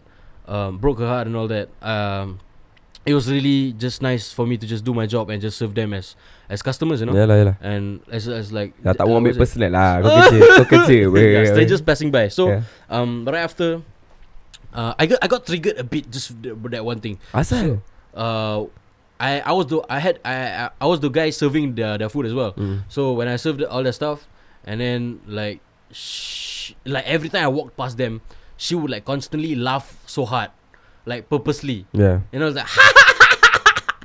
[0.49, 2.39] um, broke her heart and all that, um,
[3.07, 5.73] it was really just nice for me to just do my job and just serve
[5.75, 6.19] them as
[6.51, 7.15] as customers, you know.
[7.15, 10.67] Yalah yalah And as as like Dah tak mau ambil personal lah Kau kerja Kau
[10.67, 12.27] kerja yeah, strangers passing by.
[12.29, 12.67] So Yeah.
[12.91, 13.81] um, right after,
[14.75, 17.17] uh, I got I got triggered a bit just that- one thing.
[17.31, 17.79] Asal
[18.17, 18.67] Uh,
[19.21, 22.25] I I was the I had I I, was the guy serving the their food
[22.27, 22.53] as well.
[22.57, 22.85] Hmm.
[22.89, 24.25] So when I served all that stuff,
[24.65, 25.61] and then like,
[25.93, 28.21] sh- like every time I walked past them,
[28.57, 30.49] she would like constantly laugh so hard,
[31.07, 31.87] like purposely.
[31.95, 32.69] Yeah And I was like,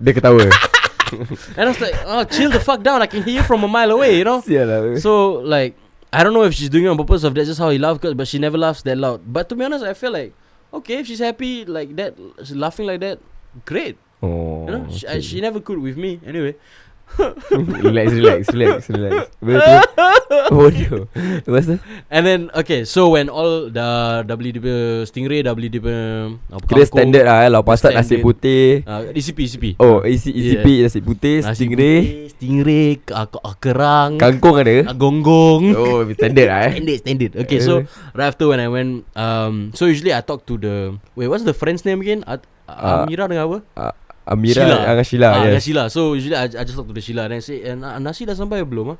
[0.01, 0.47] Dia ketawa
[1.59, 3.01] and I was like, oh, chill the fuck down.
[3.01, 4.39] I can hear you from a mile away, you know.
[4.47, 5.75] Lah So like,
[6.13, 7.77] I don't know if she's doing it on purpose or if that's just how he
[7.77, 9.21] laughs, but she never laughs that loud.
[9.27, 10.31] But to be honest, I feel like,
[10.73, 13.19] okay, if she's happy like that, she's laughing like that,
[13.65, 13.97] great.
[14.23, 16.55] Oh You know, she, I, she never could with me anyway.
[17.85, 19.13] Relax relax relax relax.
[20.51, 21.05] Bodoh
[21.47, 21.75] Lepas tu?
[22.07, 25.83] And then okay, so when all dah dah beli dia punya stingray, dah beli dia
[25.83, 28.83] punya apa Kira standard lah eh Lau pasat nasi putih.
[28.87, 29.65] Uh, ECP ECP.
[29.79, 31.97] Oh isi ECP nasi putih Nasi Stingray.
[32.01, 34.91] putih, stingray, uh, uh, kerang, Kangkung ada?
[34.91, 35.63] Uh, gonggong.
[35.75, 36.71] Oh standard lah eh.
[36.79, 37.31] Standard, standard.
[37.45, 37.83] Okay, so
[38.15, 40.75] right after when I went, um, so usually I talk to the
[41.15, 42.23] wait, what's the friend's name again?
[42.27, 43.57] At, Uh, Amira dengan apa?
[43.75, 43.91] Ah,
[44.27, 44.77] Amira Sheila.
[44.85, 45.63] dengan Sheila ah, dengan yes.
[45.65, 45.83] Sheila.
[45.89, 48.25] So usually I, I just talk to the Sheila and I say, eh, na- nasi
[48.25, 48.93] dah sampai belum?
[48.93, 48.97] Ah?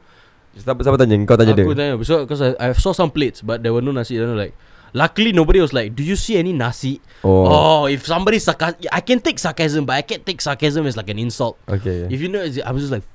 [0.52, 3.40] Siapa, siapa tanya Kau tanya Aku dia tanya because cause I, I saw some plates
[3.40, 4.18] but there were no nasi.
[4.18, 4.52] Know like.
[4.92, 7.00] Luckily nobody was like, do you see any nasi?
[7.24, 11.00] Oh, Oh, if somebody sarcasm, I can take sarcasm, but I can't take sarcasm as
[11.00, 11.56] like an insult.
[11.64, 12.12] Okay yeah.
[12.12, 13.08] If you know, I was just like,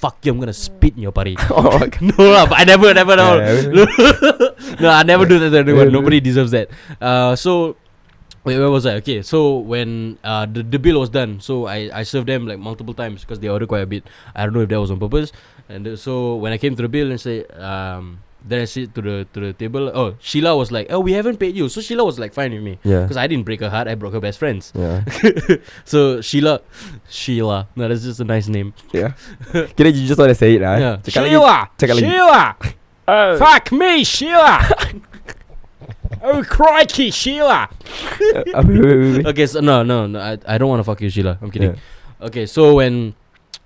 [0.00, 1.36] fuck you, I'm gonna spit in your party.
[1.52, 2.00] Oh, okay.
[2.16, 3.68] no lah, but I never, never, no, Yeah.
[4.80, 5.92] no, I never do that to anyone.
[5.92, 6.72] Nobody deserves that.
[6.96, 7.76] Uh, so.
[8.42, 8.94] Wait, where was I?
[8.94, 12.58] Okay, so when uh, the, the bill was done, so I, I served them like
[12.58, 14.04] multiple times because they ordered quite a bit.
[14.34, 15.30] I don't know if that was on purpose.
[15.68, 18.94] And uh, so when I came to the bill and say, um, then I sit
[18.94, 19.90] to the to the table.
[19.92, 22.62] Oh, Sheila was like, "Oh, we haven't paid you." So Sheila was like fine with
[22.62, 23.88] me Yeah because I didn't break her heart.
[23.88, 24.72] I broke her best friends.
[24.74, 25.04] Yeah
[25.84, 26.62] so Sheila,
[27.10, 27.68] Sheila.
[27.76, 28.72] No, that's just a nice name.
[28.92, 29.12] Yeah
[29.76, 30.80] Kira you just want to say it lah eh.
[30.80, 30.96] Yeah.
[31.04, 31.36] Cakap lagi
[31.76, 32.44] Cakap lagi Sheila.
[33.36, 34.56] Fuck me, Sheila.
[36.22, 37.68] oh crikey, Sheila.
[37.70, 39.28] Apa, apa, apa, apa.
[39.30, 40.18] Okay, so no, no, no.
[40.18, 41.38] I, I don't want to fuck you, Sheila.
[41.40, 41.74] I'm kidding.
[41.74, 42.26] Yeah.
[42.26, 43.14] Okay, so when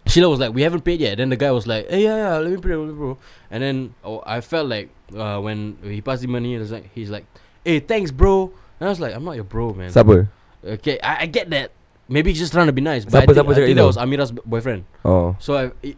[0.06, 2.38] Sheila was like, "We haven't paid yet," then the guy was like, "Hey, yeah, yeah,
[2.38, 3.20] let me pay, let me pay."
[3.50, 6.90] And then oh, I felt like uh, when he passed the money, it was like
[6.94, 7.24] he's like,
[7.64, 10.28] "Hey, thanks, bro." And I was like, "I'm not your bro, man." Siapa
[10.64, 11.72] Okay, I, I get that.
[12.08, 13.04] Maybe he's just trying to be nice.
[13.04, 14.84] But Siapa- I think, siapa I think that was Amira's b- boyfriend.
[15.04, 15.96] Oh So I, it,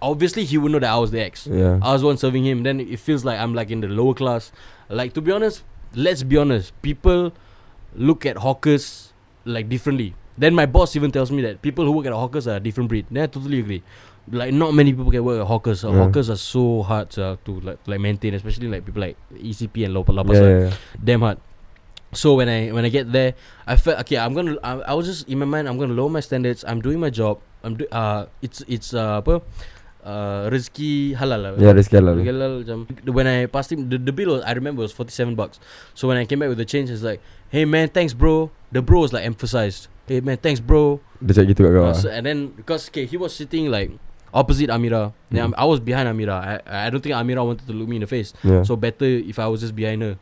[0.00, 1.46] obviously he would know that I was the ex.
[1.46, 2.62] Yeah I was the one serving him.
[2.62, 4.52] Then it feels like I'm like in the lower class.
[4.88, 5.62] Like to be honest,
[5.94, 6.72] let's be honest.
[6.82, 7.32] People
[7.94, 9.12] look at hawkers
[9.44, 10.14] like differently.
[10.36, 12.88] Then my boss even tells me that people who work at hawkers are a different
[12.88, 13.06] breed.
[13.10, 13.82] Then I totally agree.
[14.30, 15.84] Like not many people can work at hawkers.
[15.84, 16.04] Uh, Yeah.
[16.04, 19.94] Hawkers are so hard uh, to like like maintain, especially like people like ECP and
[19.94, 20.72] Lopa Yeah, yeah, yeah.
[21.02, 21.38] Damn hard.
[22.12, 23.34] So when I when I get there,
[23.66, 24.16] I felt okay.
[24.16, 24.56] I'm gonna.
[24.62, 25.68] I, I was just in my mind.
[25.68, 26.64] I'm gonna lower my standards.
[26.64, 27.40] I'm doing my job.
[27.64, 27.84] I'm do.
[27.92, 29.20] Uh, it's it's uh
[30.04, 31.50] uh rezeki halal lah.
[31.58, 32.78] Ya rezeki halal Rezeki halal macam
[33.10, 35.58] when I passed him the, the bill was, I remember was 47 bucks.
[35.94, 37.20] So when I came back with the change it's like,
[37.50, 39.88] "Hey man, thanks bro." The bro was like emphasized.
[40.06, 41.96] "Hey man, thanks bro." Dia cakap gitu kat kau Uh, ah.
[41.98, 43.90] so, and then because okay, he was sitting like
[44.30, 45.10] opposite Amira.
[45.34, 45.58] Then Mm.
[45.58, 46.36] I was behind Amira.
[46.38, 48.32] I I don't think Amira wanted to look me in the face.
[48.46, 48.62] Yeah.
[48.62, 50.14] So better if I was just behind her.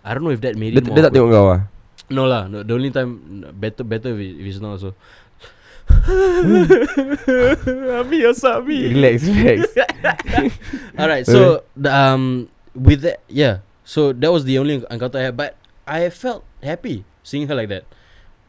[0.00, 1.60] I don't know if that made Dia, it more dia tak tengok kau ah.
[2.10, 2.50] No lah.
[2.50, 3.20] No, the only time
[3.54, 4.96] better better if, if it's not so.
[8.00, 8.90] Abi Asabi.
[8.94, 9.60] Relax relax
[10.98, 13.58] Alright, so the, um with that yeah.
[13.84, 17.68] So that was the only encounter I had, but I felt happy seeing her like
[17.68, 17.84] that.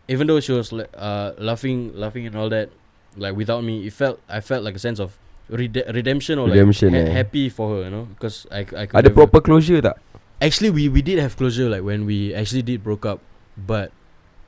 [0.07, 2.69] Even though she was like uh laughing laughing and all that,
[3.17, 5.17] like without me, it felt I felt like a sense of
[5.49, 7.13] rede- redemption or Redemption, like ha- eh.
[7.13, 9.97] happy for her, you know, because I I could Ada never- proper closure tak?
[10.41, 13.21] Actually, we we did have closure like when we actually did broke up,
[13.57, 13.93] but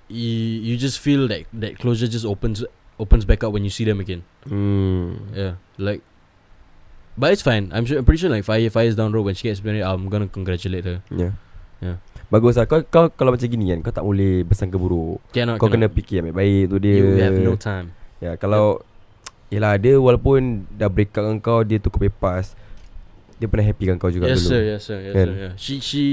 [0.10, 0.30] you
[0.62, 2.66] you just feel like that closure just opens
[3.04, 4.24] opens back up when you see them again.
[4.48, 6.00] Hmm Yeah, like,
[7.14, 7.70] but it's fine.
[7.76, 8.00] I'm sure.
[8.00, 10.32] I'm pretty sure like five five years down road when she gets married, I'm gonna
[10.32, 11.04] congratulate her.
[11.12, 11.36] Ya
[11.84, 12.00] Ya.
[12.32, 15.60] Bagus lah kau, kau kalau macam gini kan Kau tak boleh bersangka buruk Cannot.
[15.60, 16.00] Kau kena cannot.
[16.00, 17.92] fikir yang baik-baik tu dia You have no time.
[18.24, 18.80] Ya kalau
[19.52, 22.56] Yelah dia walaupun Dah break up dengan kau Dia tukar pepas
[23.36, 24.62] Dia pernah happy dengan kau juga Yes dulu sir.
[24.64, 24.98] Yes sir.
[25.04, 25.28] Yes Kan?
[25.28, 25.36] sir.
[25.36, 25.54] Yeah.
[25.60, 26.06] She she.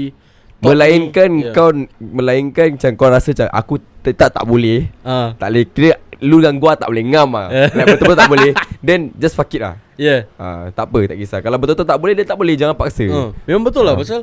[0.63, 1.53] Melainkan me- yeah.
[1.53, 5.33] kau Melainkan macam kau rasa macam Aku tetap tak boleh Ah.
[5.35, 5.91] Tak boleh Kira
[6.21, 8.51] Lu dengan gua tak boleh ngam lah like, Betul-betul tak boleh
[8.85, 10.25] Then just fuck it lah Yeah.
[10.35, 13.29] Ah, tak apa tak kisah Kalau betul-betul tak boleh Dia tak boleh Jangan paksa Uh,
[13.43, 13.99] memang betul lah Ah.
[13.99, 14.21] pasal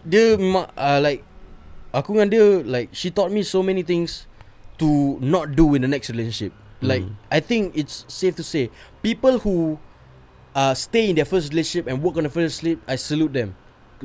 [0.00, 1.20] dia memang uh, like
[1.90, 4.28] aku dengan dia like she taught me so many things
[4.76, 6.52] to not do in the next relationship.
[6.78, 7.16] Like Mm.
[7.28, 8.68] I think it's safe to say
[9.00, 9.80] people who
[10.52, 13.56] uh, stay in their first relationship and work on the first relationship, I salute them.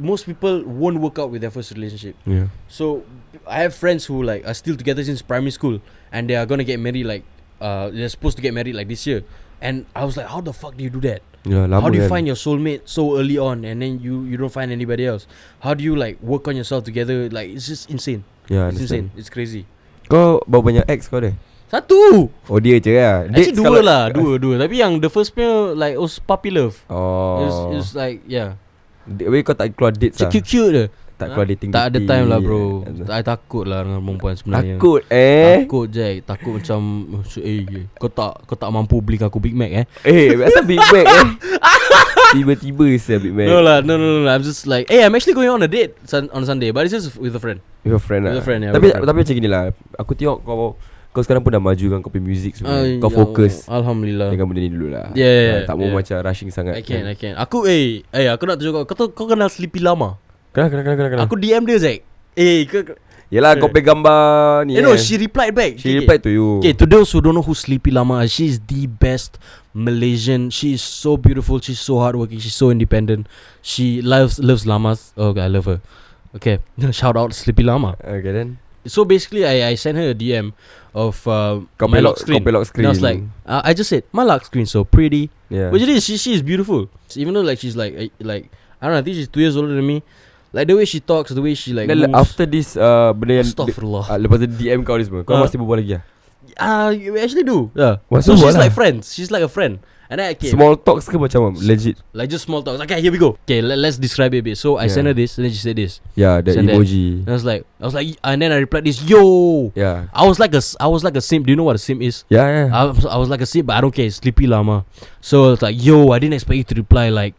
[0.02, 2.18] Most people won't work out with their first relationship.
[2.26, 2.50] Yeah.
[2.66, 3.06] So
[3.46, 5.78] I have friends who like are still together since primary school
[6.10, 7.22] and they are gonna get married like
[7.62, 9.22] uh they're supposed to get married like this year.
[9.62, 11.22] And I was like, how the fuck do you do that?
[11.46, 14.42] Ya, lama how do you find your soulmate so early on and then you you
[14.42, 15.30] don't find anybody else?
[15.62, 17.30] How do you like work on yourself together?
[17.30, 18.26] Like it's just insane.
[18.50, 19.14] Ya, it's insane.
[19.14, 19.70] It's crazy.
[20.10, 21.38] Kau berapa banyak ex kau ada?
[21.72, 22.28] Satu.
[22.52, 23.26] Oh dia je lah.
[23.32, 24.60] Actually Dates dua lah, dua dua.
[24.60, 26.82] Tapi yang the first punya like was puppy love.
[26.92, 27.40] Oh.
[27.40, 28.60] It was, it was like yeah,
[29.08, 30.30] Weh kau tak keluar dates lah.
[30.30, 30.86] cute cute je.
[31.22, 31.70] Tak keluar dating.
[31.70, 32.82] Tak ada time lah bro.
[32.82, 33.22] Ya.
[33.22, 34.82] I takut lah dengan perempuan sebenarnya.
[34.82, 35.62] Takut eh.
[35.62, 36.80] Takut Jack Takut macam
[37.38, 40.82] Eh eh, kau tak Kau tak mampu beli aku Big Mac eh Eh, biasa Big
[40.82, 41.30] Mac eh.
[42.34, 43.54] Tiba-tiba saya Big Mac.
[43.54, 45.70] No lah no, no no no I'm just like Eh I'm actually going on a
[45.70, 48.34] date sun, On Sunday But it's just with a friend With a friend lah.
[48.38, 49.10] With a friend, yeah, tapi with a friend.
[49.10, 49.64] tapi macam gini lah.
[49.98, 50.78] Aku tengok kau
[51.12, 52.82] kau sekarang pun dah maju kan kau punya music semua.
[52.84, 53.68] Ay, kau ya fokus.
[53.68, 55.12] Alhamdulillah dengan benda ni dulu lah.
[55.12, 55.96] Yeah, yeah, Ah, tak mau yeah.
[56.00, 56.80] macam rushing sangat.
[56.80, 59.84] I can I can Aku eh Eh aku nak tunjuk kau Kau, kau kenal Sleepy
[59.84, 60.16] Lama
[60.56, 61.24] Kenapa kenapa kenapa kenapa?
[61.28, 62.00] Aku DM dia Zack
[62.34, 62.96] Eh kau
[63.32, 64.76] Yelah kau pay gambar ni.
[64.76, 65.00] You know eh.
[65.00, 66.60] she replied back She Okay, replied to you.
[66.60, 69.40] Okay, to those who don't know who Sleepy Lama is, she's the best
[69.72, 70.52] Malaysian.
[70.52, 71.64] She's so beautiful.
[71.64, 72.44] She's so hardworking.
[72.44, 73.32] She's so independent.
[73.64, 75.16] She loves loves llamas.
[75.16, 75.80] Oh, I love her.
[76.36, 76.60] Okay,
[76.92, 77.96] shout out Sleepy Lama.
[78.04, 78.60] Okay then.
[78.84, 80.54] So basically, I I sent her a DM
[80.92, 82.42] of uh, my lock screen.
[82.42, 82.98] kau pelok And I was screen.
[83.00, 85.30] like, uh, I just said my lock screen so pretty.
[85.48, 85.70] Yeah.
[85.70, 86.02] Which it is.
[86.04, 86.90] She she is beautiful.
[87.14, 88.50] Even though like she's like uh, like
[88.82, 89.02] I don't know.
[89.02, 90.02] I think she's two years older than me.
[90.52, 92.18] Like the way she talks, the way she like Then moves.
[92.18, 94.04] after this uh, benda yang Astaghfirullah.
[94.10, 95.24] uh, lepas DM kau ni semua.
[95.24, 95.46] Kau Ah.
[95.48, 96.02] masih berbual lagi.
[96.60, 97.70] Ah, you actually do.
[97.72, 98.02] Yeah.
[98.12, 98.66] What's so she's lah?
[98.68, 99.14] like friends.
[99.16, 99.80] She's like a friend.
[100.12, 100.52] And then I came.
[100.52, 101.96] Small talks ke macam legit?
[102.12, 102.84] Like just small talks.
[102.84, 103.40] Okay, here we go.
[103.48, 104.58] Okay, let, let's describe it a bit.
[104.60, 106.04] So I sent her this, and then she said this.
[106.20, 106.68] Yeah, the that.
[106.68, 107.24] emoji.
[107.24, 109.72] And I was like, I was like, and then I replied this, yo.
[109.72, 110.12] Yeah.
[110.12, 111.48] I was like a, I was like a simp.
[111.48, 112.28] Do you know what a simp is?
[112.28, 112.76] Yeah, yeah.
[112.76, 114.04] I was, I was like a simp, but I don't care.
[114.04, 114.84] It's Sleepy Llama.
[115.24, 117.32] So it's like, yo, I didn't expect you to reply like,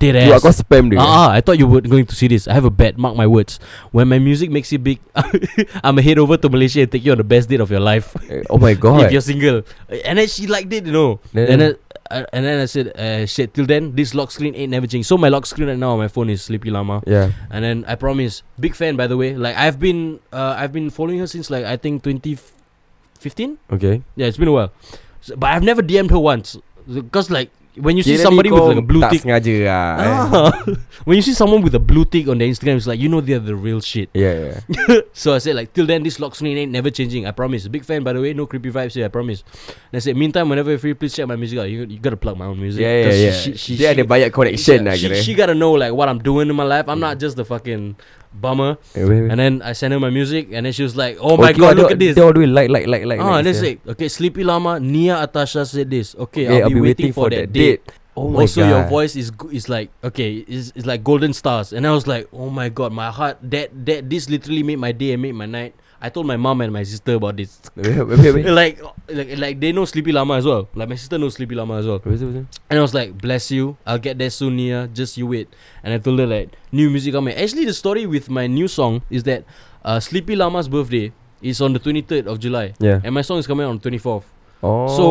[0.00, 0.40] dead You ass.
[0.42, 0.96] kau spam dia.
[0.98, 2.48] Ah, ah, I thought you were going to see this.
[2.48, 2.96] I have a bet.
[2.98, 3.60] Mark my words.
[3.92, 7.04] When my music makes you big, I'm going to head over to Malaysia and take
[7.04, 8.16] you on the best date of your life.
[8.32, 9.06] Eh, Oh my god.
[9.06, 9.62] if you're single.
[10.02, 11.20] And then she liked it, you know.
[11.36, 11.72] Then- and then
[12.10, 13.54] uh, and then I said, uh, shit.
[13.54, 15.08] Till then, this lock screen ain't never changed.
[15.08, 17.02] So my lock screen right now on my phone is Sleepy Llama.
[17.06, 17.32] Yeah.
[17.50, 19.36] And then I promise, big fan by the way.
[19.36, 23.58] Like I've been, uh, I've been following her since like I think 2015.
[23.72, 24.02] Okay.
[24.16, 24.72] Yeah, it's been a while.
[25.20, 26.56] So, but I've never DM'd her once
[26.86, 29.22] because like when you see somebody with like a blue tak tick.
[29.22, 29.86] sengaja lah.
[30.02, 30.74] eh.
[31.08, 33.22] When you see someone with a blue tick on their Instagram, it's like you know
[33.22, 34.10] they're the real shit.
[34.12, 35.00] Yeah, yeah.
[35.14, 37.24] so I said like till then this lock screen ain't never changing.
[37.24, 37.70] I promise.
[37.70, 39.06] Big fan by the way, no creepy vibes here.
[39.06, 39.46] I promise.
[39.94, 41.70] And I said meantime whenever if you're free, please check my music out.
[41.70, 42.82] You, you gotta plug my own music.
[42.82, 43.32] Yeah, yeah, yeah.
[43.32, 46.18] She, she, she, ada banyak connection yeah, lah she, she gotta know like what I'm
[46.18, 46.90] doing in my life.
[46.90, 47.94] I'm not just the fucking
[48.32, 48.78] bummer.
[48.94, 49.30] Eh, wait, wait.
[49.30, 51.52] And then I sent her my music, and then she was like, "Oh Oh, my
[51.52, 53.20] god, look at this!" They all way like, like, like, like.
[53.20, 53.78] Ah, and then sia.
[53.94, 56.14] "Okay, Sleepy Lama, Nia Atasha said this.
[56.16, 57.82] Okay, Okay, I'll, be, waiting, for, that date."
[58.16, 61.86] Oh my also, your voice is is like okay, is is like golden stars, and
[61.86, 65.14] I was like, oh my god, my heart that that this literally made my day
[65.14, 65.78] and made my night.
[66.00, 67.60] I told my mom and my sister about this.
[67.76, 70.68] Wait, wait, wait, like, like, like they know Sleepy Lama as well.
[70.74, 72.00] Like my sister knows Sleepy Lama as well.
[72.04, 74.88] And I was like, bless you, I'll get there soon, Nia.
[74.88, 75.48] Just you wait.
[75.82, 77.34] And I told her like, new music coming.
[77.36, 79.44] Actually, the story with my new song is that
[79.84, 83.00] uh, Sleepy Lama's birthday is on the 23rd of July, Yeah.
[83.02, 84.24] and my song is coming on the 24th.
[84.60, 84.84] Oh.
[84.92, 85.04] So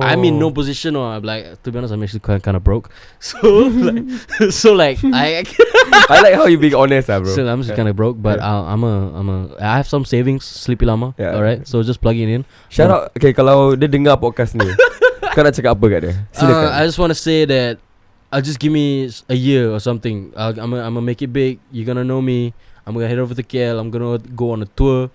[0.00, 2.64] I'm in no position, or I'm like, to be honest, I'm actually kind kind of
[2.64, 2.88] broke.
[3.20, 3.36] So
[3.68, 4.04] like,
[4.50, 5.44] so like I,
[6.08, 7.28] I like how you being honest, ah, bro.
[7.28, 8.48] so I'm just kind of broke, but Yeah.
[8.48, 11.12] I'll, I'm a I'm a I have some savings, Sleepy Lama.
[11.20, 11.36] Yeah.
[11.36, 12.48] All right, so just plug it in.
[12.72, 13.12] Shout out.
[13.16, 14.64] Okay, kalau dia dengar podcast ni,
[15.36, 16.14] kau nak cakap apa kat dia?
[16.32, 16.64] Silakan.
[16.64, 17.76] Uh, I just want to say that
[18.32, 20.32] uh, just give me a year or something.
[20.32, 21.60] Uh, I'm gonna I'm gonna make it big.
[21.68, 22.56] You're gonna know me.
[22.88, 23.76] I'm gonna head over to KL.
[23.76, 25.08] I'm gonna go on a tour,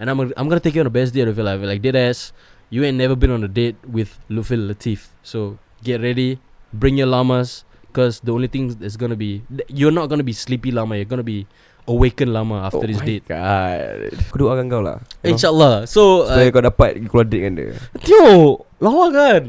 [0.00, 1.60] and I'm gonna, I'm gonna take you on the best date of your life.
[1.60, 2.32] Like dead ass,
[2.74, 5.14] you ain't never been on a date with Lufil Latif.
[5.22, 6.42] So get ready,
[6.74, 7.62] bring your llamas,
[7.94, 10.98] cause the only thing that's gonna be you're not gonna be sleepy llama.
[10.98, 11.46] You're gonna be
[11.86, 13.24] awakened llama after oh this my date.
[13.30, 14.10] God.
[14.26, 14.98] Aku doakan kau lah.
[14.98, 15.30] You know?
[15.38, 15.74] Inshallah.
[15.86, 17.78] So Supaya uh, kau dapat keluar date dengan dia.
[18.02, 19.42] Tio, lawa kan?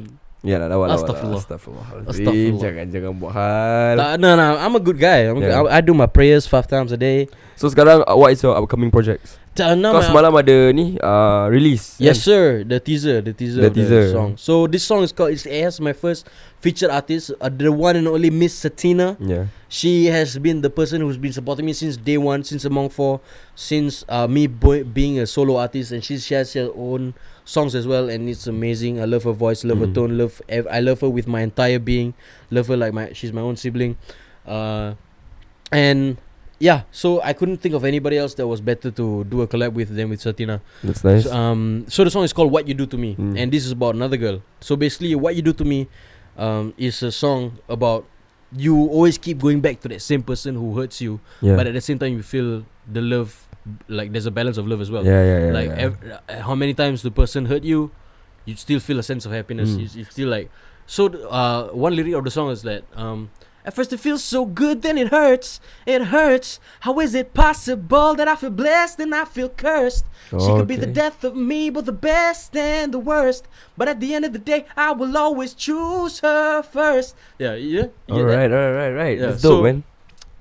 [0.45, 1.01] Ya lah, lawa lawa.
[1.01, 1.41] Astagfirullah.
[1.41, 1.85] Astagfirullah.
[2.05, 2.61] Astagfirullah.
[2.61, 3.95] Jangan jangan buat hal.
[3.97, 5.25] Uh, no, no, I'm a good guy.
[5.25, 5.65] I'm Yeah.
[5.65, 7.25] good, I, I do my prayers five times a day.
[7.57, 9.41] So sekarang uh, what is your upcoming projects?
[9.55, 11.95] Kau my- semalam ada ni uh, release.
[11.95, 12.27] Yes, kan?
[12.27, 12.43] sir.
[12.67, 14.35] The teaser, the teaser, The the song.
[14.35, 15.31] So this song is called.
[15.31, 16.27] It's, it has my first
[16.59, 19.15] featured artist, uh, the one and only Miss Satina.
[19.15, 19.47] Yeah.
[19.71, 23.23] She has been the person who's been supporting me since day one, since Among Four,
[23.55, 27.15] since uh, me boy, being a solo artist, and she, shares her own
[27.47, 28.99] songs as well, and it's amazing.
[28.99, 29.95] I love her voice, love her Mm.
[29.95, 30.41] tone, love.
[30.51, 32.11] ev- I love her with my entire being.
[32.51, 33.95] Love her like my she's my own sibling,
[34.43, 34.95] uh,
[35.71, 36.17] and
[36.59, 39.73] yeah, so I couldn't think of anybody else that was better to do a collab
[39.73, 40.61] with than with Satina.
[40.83, 41.23] That's nice.
[41.25, 43.37] So, um, so the song is called "What You Do to Me," Mm.
[43.37, 44.41] and this is about another girl.
[44.61, 45.87] So basically, "What You Do to Me"
[46.37, 48.05] um, is a song about
[48.55, 51.55] you always keep going back to that same person who hurts you, yeah.
[51.55, 53.35] but at the same time you feel the love,
[53.89, 55.03] like there's a balance of love as well.
[55.03, 55.51] yeah, yeah, yeah.
[55.53, 55.85] like yeah.
[55.91, 55.99] ev-
[56.29, 57.91] uh, how many times the person hurt you,
[58.45, 59.71] you still feel a sense of happiness.
[59.71, 59.79] Mm.
[59.79, 60.49] You, you feel like
[60.87, 61.09] so.
[61.09, 63.27] th- Uh, one lyric of the song is that um,
[63.65, 65.59] at first it feels so good, then it hurts.
[65.85, 66.59] It hurts.
[66.81, 70.05] How is it possible that I feel blessed and I feel cursed?
[70.29, 73.47] She could be the death of me, but the best and the worst.
[73.77, 77.15] But at the end of the day, I will always choose her first.
[77.37, 77.89] Yeah, yeah.
[78.07, 78.49] you get that?
[78.49, 79.17] Alright, alright, right, right.
[79.17, 79.83] Yeah, That's dope, so- man.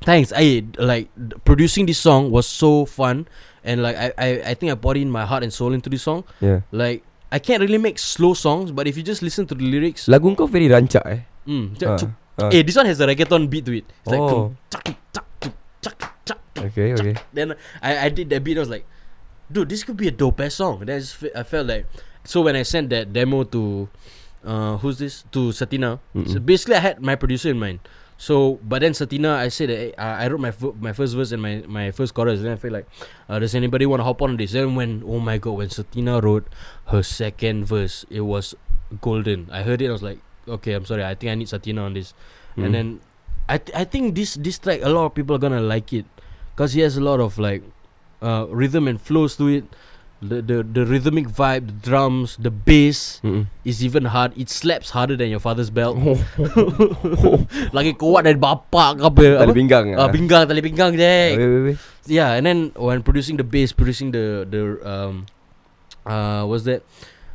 [0.05, 0.33] Thanks.
[0.37, 1.09] I like
[1.49, 3.25] producing this song was so fun,
[3.65, 6.03] and like I, I, I think I poured in my heart and soul into this
[6.05, 6.25] song.
[6.45, 6.61] Yeah.
[6.73, 7.01] Like
[7.33, 10.37] I can't really make slow songs, but if you just listen to the lyrics, Lagu
[10.37, 11.21] kau very rancak eh.
[11.49, 11.97] mm, Ah,
[12.39, 12.57] cuk- ah.
[12.57, 13.85] eh, this one has a reggaeton beat to it.
[14.03, 14.55] It's like Oh.
[16.57, 17.15] Okay, okay.
[17.33, 18.57] Then I, I did that beat.
[18.57, 18.87] I was like,
[19.51, 20.81] dude, this could be a dope ass song.
[20.85, 21.87] Then I, just I felt like
[22.25, 23.89] so when I sent that demo to
[24.45, 25.99] uh who's this to Satina.
[26.27, 27.81] So basically, I had my producer in mind.
[28.17, 31.33] So, but then Satina, I said that uh, I wrote my f- my first verse
[31.33, 32.41] and my, my first chorus.
[32.41, 32.87] Then I feel like,
[33.29, 34.53] uh, does anybody want to hop on this?
[34.53, 36.47] Then when oh my god, when Satina wrote
[36.95, 38.55] her second verse, it was
[39.03, 39.51] golden.
[39.51, 39.89] I heard it.
[39.89, 41.05] I was like, okay, I'm sorry.
[41.05, 42.15] I think I need Satina on this.
[42.57, 42.65] Mm.
[42.65, 42.89] And then
[43.49, 46.07] I th- I think this this track a lot of people are gonna like it,
[46.57, 47.63] cause he has a lot of like
[48.23, 49.65] uh, rhythm and flows to it.
[50.25, 53.45] The, the the rhythmic vibe, the drums, the bass Mm-mm.
[53.61, 54.33] is even hard.
[54.41, 56.01] It slaps harder than your father's belt.
[57.77, 59.45] Lagi kuat dari bapak ke apa?
[59.45, 59.93] Tali pinggang.
[59.93, 61.17] Ah, pinggang, tali pinggang je.
[61.37, 61.77] Wait.
[62.09, 65.29] Yeah, and then when producing the bass, producing the the um,
[66.09, 66.81] uh, what's that?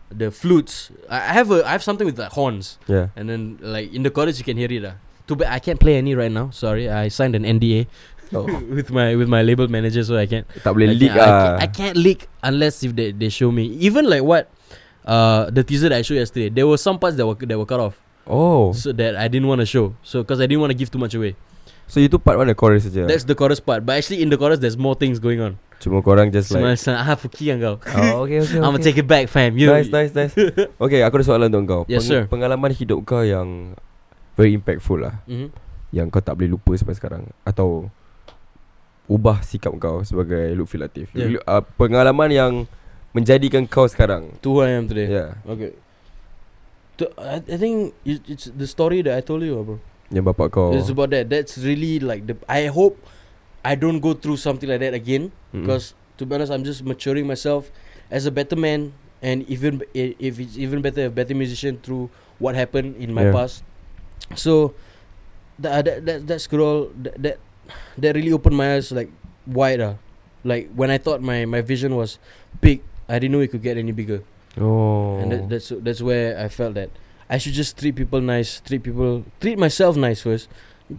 [0.09, 0.89] The flutes.
[1.09, 3.13] I have a I have something with the horns, Yeah.
[3.13, 4.81] and then like in the chorus you can hear it.
[4.81, 4.97] Ah,
[5.29, 6.49] too bad I can't play any right now.
[6.49, 7.85] Sorry, I signed an NDA
[8.33, 8.45] Oh.
[8.73, 10.49] with my with my label manager, so I can't.
[10.65, 11.57] Tak boleh I leak can't, I, can't, ah.
[11.61, 13.69] I can't leak unless if they, they show me.
[13.81, 14.49] Even like what,
[15.05, 17.65] uh, the teaser that I showed yesterday, there were some parts that were that were
[17.69, 17.97] cut off,
[18.29, 18.73] Oh.
[18.73, 19.93] so that I didn't want to show.
[20.01, 21.37] So because I didn't want to give too much away.
[21.89, 23.05] So itu part mana chorus saja.
[23.09, 23.81] That's the chorus part.
[23.85, 25.57] But actually in the chorus there's more things going on.
[25.79, 27.79] Cuma korang just like like, ah fuki kau.
[27.95, 28.91] Oh okay okay, I'm gonna okay.
[28.91, 29.55] take it back, fam.
[29.55, 29.71] You.
[29.71, 30.35] Nice nice nice
[30.83, 32.27] Okay aku ada soalan untuk kau Yes, sir.
[32.27, 33.79] Pengalaman hidup kau yang
[34.35, 35.55] Very impactful lah Mhm.
[35.95, 37.87] Yang kau tak boleh lupa sampai sekarang Atau
[39.07, 41.39] Ubah sikap kau sebagai Lutfi Latif Yeah.
[41.47, 42.53] Uh, Pengalaman yang
[43.15, 45.07] Menjadikan kau sekarang To who I am today.
[45.09, 45.39] Yeah.
[45.47, 45.73] Okay.
[46.99, 49.79] To, I, I think it, it's the story that I told you, bro.
[50.11, 51.31] Yang bapak kau It's about that.
[51.31, 52.35] That's really like the.
[52.45, 52.99] I hope
[53.63, 55.31] I don't go through something like that again.
[55.53, 55.61] Mm-mm.
[55.65, 57.71] Because to be honest, I'm just maturing myself
[58.11, 62.55] as a better man, and even if it's even better, a better musician through what
[62.55, 63.35] happened in my Yeah.
[63.35, 63.63] past.
[64.35, 64.73] So
[65.59, 67.37] that that that, that scroll that, that
[67.97, 69.09] that really opened my eyes like
[69.47, 69.79] wide.
[69.81, 69.95] Uh.
[70.43, 72.15] Like when I thought my my vision was
[72.63, 72.79] big,
[73.11, 74.23] I didn't know it could get any bigger.
[74.55, 76.89] Oh And that, that's that's where I felt that
[77.29, 80.47] I should just treat people nice, treat people, treat myself nice first,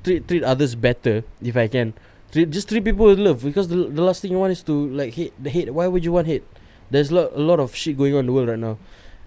[0.05, 1.97] treat treat others better if I can.
[2.33, 4.89] Treat, just three people with love because the the last thing you want is to
[4.91, 5.73] like hate the hate.
[5.73, 6.45] Why would you want hate?
[6.91, 8.79] There's lot, a lot of shit going on in the world right now,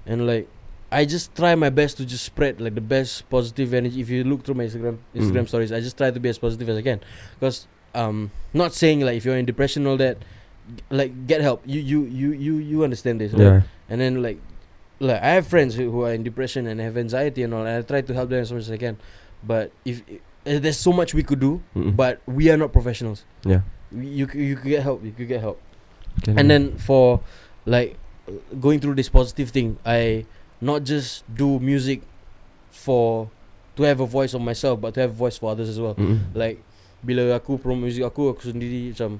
[0.05, 0.47] and like
[0.91, 3.99] I just try my best to just spread like the best positive energy.
[4.01, 5.47] If you look through my Instagram Instagram Mm.
[5.47, 7.01] stories, I just try to be as positive as I can.
[7.39, 10.17] Because um, not saying like if you're in depression and all that,
[10.89, 11.61] like get help.
[11.65, 13.41] You you you you you understand this, right?
[13.41, 14.39] Yeah and then like
[14.99, 17.77] like I have friends who, who are in depression and have anxiety and all and
[17.77, 18.97] I try to help them as much as I can
[19.43, 20.01] but if
[20.45, 21.95] uh, there's so much we could do Mm-mm.
[21.95, 23.23] but we are not professionals.
[23.43, 23.61] Yeah.
[23.91, 25.61] We- you c- you could get help you could get help.
[26.23, 27.21] Can and then for
[27.65, 30.25] like uh, going through this positive thing I
[30.61, 32.01] not just do music
[32.71, 33.29] for
[33.75, 35.95] to have a voice of myself but to have a voice for others as well.
[35.95, 36.19] Mm-mm.
[36.35, 36.61] like
[37.03, 39.19] bila aku promote music aku aku sendiri macam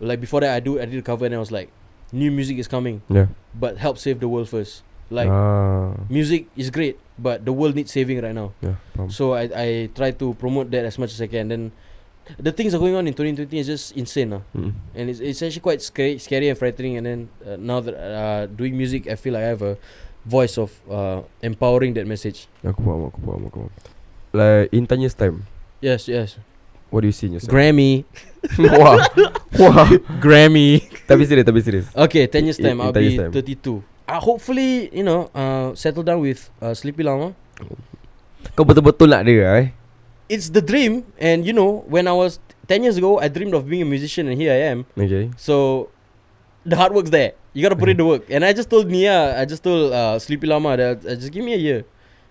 [0.00, 1.68] like before that I do I did a cover and I was like
[2.08, 3.02] new music is coming.
[3.12, 3.28] Yeah.
[3.52, 4.80] But help save the world first
[5.10, 8.54] like ah, music is great but the world needs saving right now.
[8.62, 8.78] Yeah,
[9.10, 11.50] so I I try to promote that as much as I can.
[11.50, 11.74] Then
[12.38, 14.42] the things are going on in 2020 is just insane lah.
[14.54, 14.72] Mm-mm.
[14.94, 16.96] and it's, it's actually quite scary scary and frightening.
[16.96, 19.74] And then uh, now that uh, doing music I feel like I have a
[20.24, 22.46] voice of uh, empowering that message.
[22.62, 23.72] Aku faham aku faham aku faham.
[24.30, 25.42] Like in 10 years time?
[25.82, 26.38] Yes yes.
[26.88, 27.52] What do you see in yourself?
[27.52, 28.04] Grammy.
[28.56, 29.04] Wah.
[29.60, 29.88] Wah.
[30.22, 30.80] Grammy.
[31.04, 31.86] Tapi serius Tapi serius.
[31.92, 33.32] Okay 10 years time in I'll be time.
[33.34, 37.34] 32 uh, hopefully you know uh, settle down with uh, Sleepy Lama
[38.56, 39.66] Kau betul-betul nak dia eh?
[40.28, 43.68] It's the dream and you know when I was 10 years ago I dreamed of
[43.68, 44.84] being a musician and here I am.
[44.92, 45.30] Okay.
[45.40, 45.88] So
[46.68, 47.32] the hard work's there.
[47.56, 48.28] You gotta put in the work.
[48.28, 51.42] And I just told Nia I just told uh, Sleepy Lama that uh, just give
[51.42, 51.84] me a year.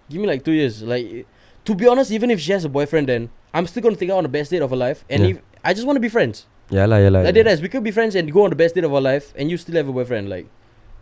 [0.09, 0.83] Give me like two years.
[0.83, 1.25] Like
[1.65, 4.15] to be honest even if she has a boyfriend then I'm still gonna take her
[4.15, 5.03] on the best date of her life.
[5.09, 5.29] And Yeah.
[5.29, 6.45] if I just want to be friends.
[6.71, 8.93] Yalah yalah Like that, we could be friends and go on the best date of
[8.93, 10.27] our life, and you still have a boyfriend.
[10.29, 10.47] Like,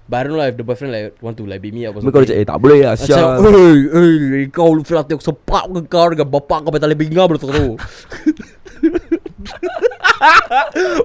[0.05, 2.01] but I don't know if the boyfriend like want to like beat me up or
[2.01, 2.29] Mereka something.
[2.29, 5.79] cakap Eh tak boleh lah Macam, Syah Hei, hei, kau lu flat aku sepak ke
[5.89, 7.49] kau dengan bapak kau betul lebih ngam tu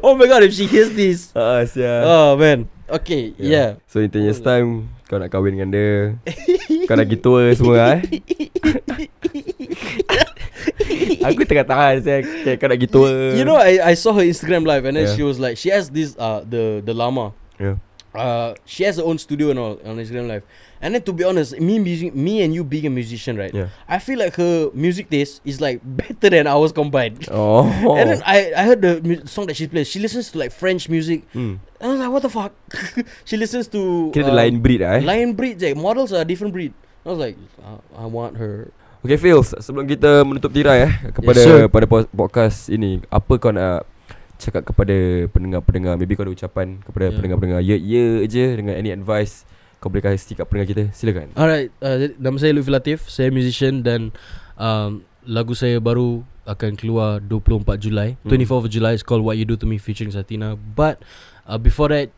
[0.07, 1.32] oh my god, if she hears this.
[1.34, 2.68] Ah Syah Oh man.
[2.90, 3.78] Okay, yeah.
[3.86, 6.18] So in 10 years time Kau nak kahwin dengan dia
[6.90, 8.03] Kau nak pergi tour semua eh
[11.30, 14.26] Aku tengah tahan saya okay, Kau nak pergi tour You know, I I saw her
[14.26, 15.14] Instagram live and then Yeah.
[15.14, 17.30] she was like, she has this uh the the llama.
[17.62, 17.78] yeah.
[18.14, 20.42] Uh, she has her own studio and all on Instagram live.
[20.80, 23.52] And then to be honest, me music, me and you being a musician, right?
[23.52, 23.68] Yeah.
[23.86, 27.28] I feel like her music taste is like better than ours combined.
[27.30, 27.68] Oh
[28.00, 29.86] And then I I heard the mu- song that she plays.
[29.86, 31.28] She listens to like French music.
[31.36, 31.61] hmm.
[31.78, 32.52] And I was like, what the fuck?
[33.28, 35.61] she listens to Kira dia uh, lain breed eh Lion breed.
[35.61, 36.72] Like, models are different breed.
[37.04, 38.72] I was like, I, I want her.
[39.00, 41.61] Okay Phils Sebelum kita menutup tirai eh Kepada Yes, sir.
[41.72, 43.88] pada po- podcast ini Apa kau nak
[44.41, 44.97] Cakap kepada
[45.28, 47.16] pendengar-pendengar Maybe kau ada ucapan Kepada Yeah.
[47.20, 49.45] pendengar-pendengar Ya ya je Dengan any advice
[49.78, 53.09] Kau boleh kasih kat pendengar kita Silakan Alright, uh, nama saya Lutfi Latif.
[53.09, 54.12] Saya musician dan
[54.57, 58.09] um, lagu saya baru akan keluar 24 Julai.
[58.20, 58.32] Hmm.
[58.32, 60.57] 24th of July is called What You Do To Me featuring Satina.
[60.57, 61.01] But
[61.47, 62.11] uh, before that,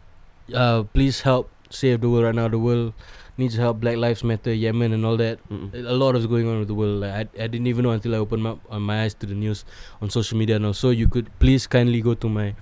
[0.51, 2.49] uh, please help save the world right now.
[2.49, 2.97] The world
[3.37, 3.81] needs help.
[3.81, 5.39] Black Lives Matter, Yemen, and all that.
[5.49, 5.73] Mm-mm.
[5.75, 7.01] A lot is going on with the world.
[7.01, 9.35] Like I, I didn't even know until I opened my, uh, my eyes to the
[9.35, 9.65] news
[10.01, 10.73] on social media now.
[10.73, 12.55] So you could please kindly go to my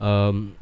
[0.00, 0.56] um,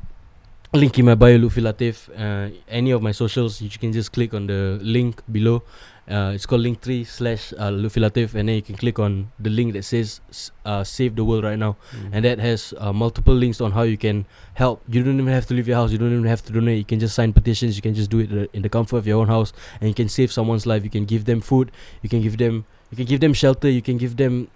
[0.72, 2.08] link in my bio, Luffy Latif.
[2.16, 5.62] Uh, any of my socials, you can just click on the link below.
[6.08, 9.50] Uh, it's called Linktree slash uh, Luffy Latif, and then you can click on the
[9.50, 10.20] link that says
[10.64, 11.76] uh, "Save the World" right now,
[12.12, 14.82] and that has uh, multiple links on how you can help.
[14.88, 15.90] You don't even have to leave your house.
[15.90, 16.78] You don't even have to donate.
[16.78, 17.74] You can just sign petitions.
[17.74, 19.94] You can just do it uh, in the comfort of your own house, and you
[19.94, 20.84] can save someone's life.
[20.84, 21.72] You can give them food.
[22.02, 22.64] You can give them.
[22.92, 23.68] You can give them shelter.
[23.68, 24.46] You can give them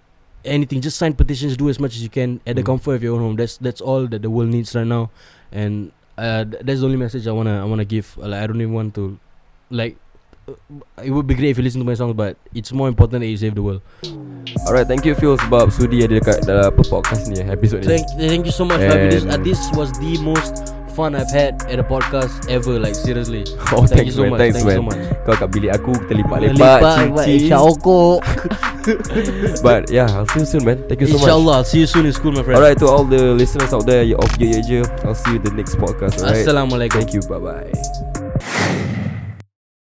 [0.45, 0.79] anything.
[0.79, 1.57] Just sign petitions.
[1.57, 2.71] Do as much as you can at the Mm.
[2.71, 3.35] comfort of your own home.
[3.35, 5.09] That's that's all that the world needs right now,
[5.51, 8.15] and uh, th- that's the only message I wanna I wanna give.
[8.15, 9.19] Like, I don't even want to,
[9.69, 9.97] like.
[10.51, 13.21] Uh, It would be great if you listen to my songs, but it's more important
[13.21, 13.81] that you save the world.
[14.67, 18.43] Alright thank you Phil Sebab sudi ada dekat Dalam podcast ni Episode ni Thank, thank
[18.43, 18.81] you so much.
[18.83, 22.75] This, uh, And- this was the most fun I've had at a podcast ever.
[22.75, 23.47] Like seriously.
[23.71, 24.39] Oh Thank thanks you so man much.
[24.43, 25.01] Thanks Thank you man so much.
[25.23, 26.79] Kau kat bilik aku Kita lipat-lipat
[27.23, 27.47] Cheese
[29.65, 31.87] But yeah I'll see you soon man Thank you so much Inshallah, I'll see you
[31.87, 32.59] soon in school, my friend.
[32.59, 35.53] Alright to all the listeners out there Of Ye Ye Je I'll see you the
[35.55, 36.97] next podcast alright Assalamualaikum.
[36.99, 38.90] Thank you bye bye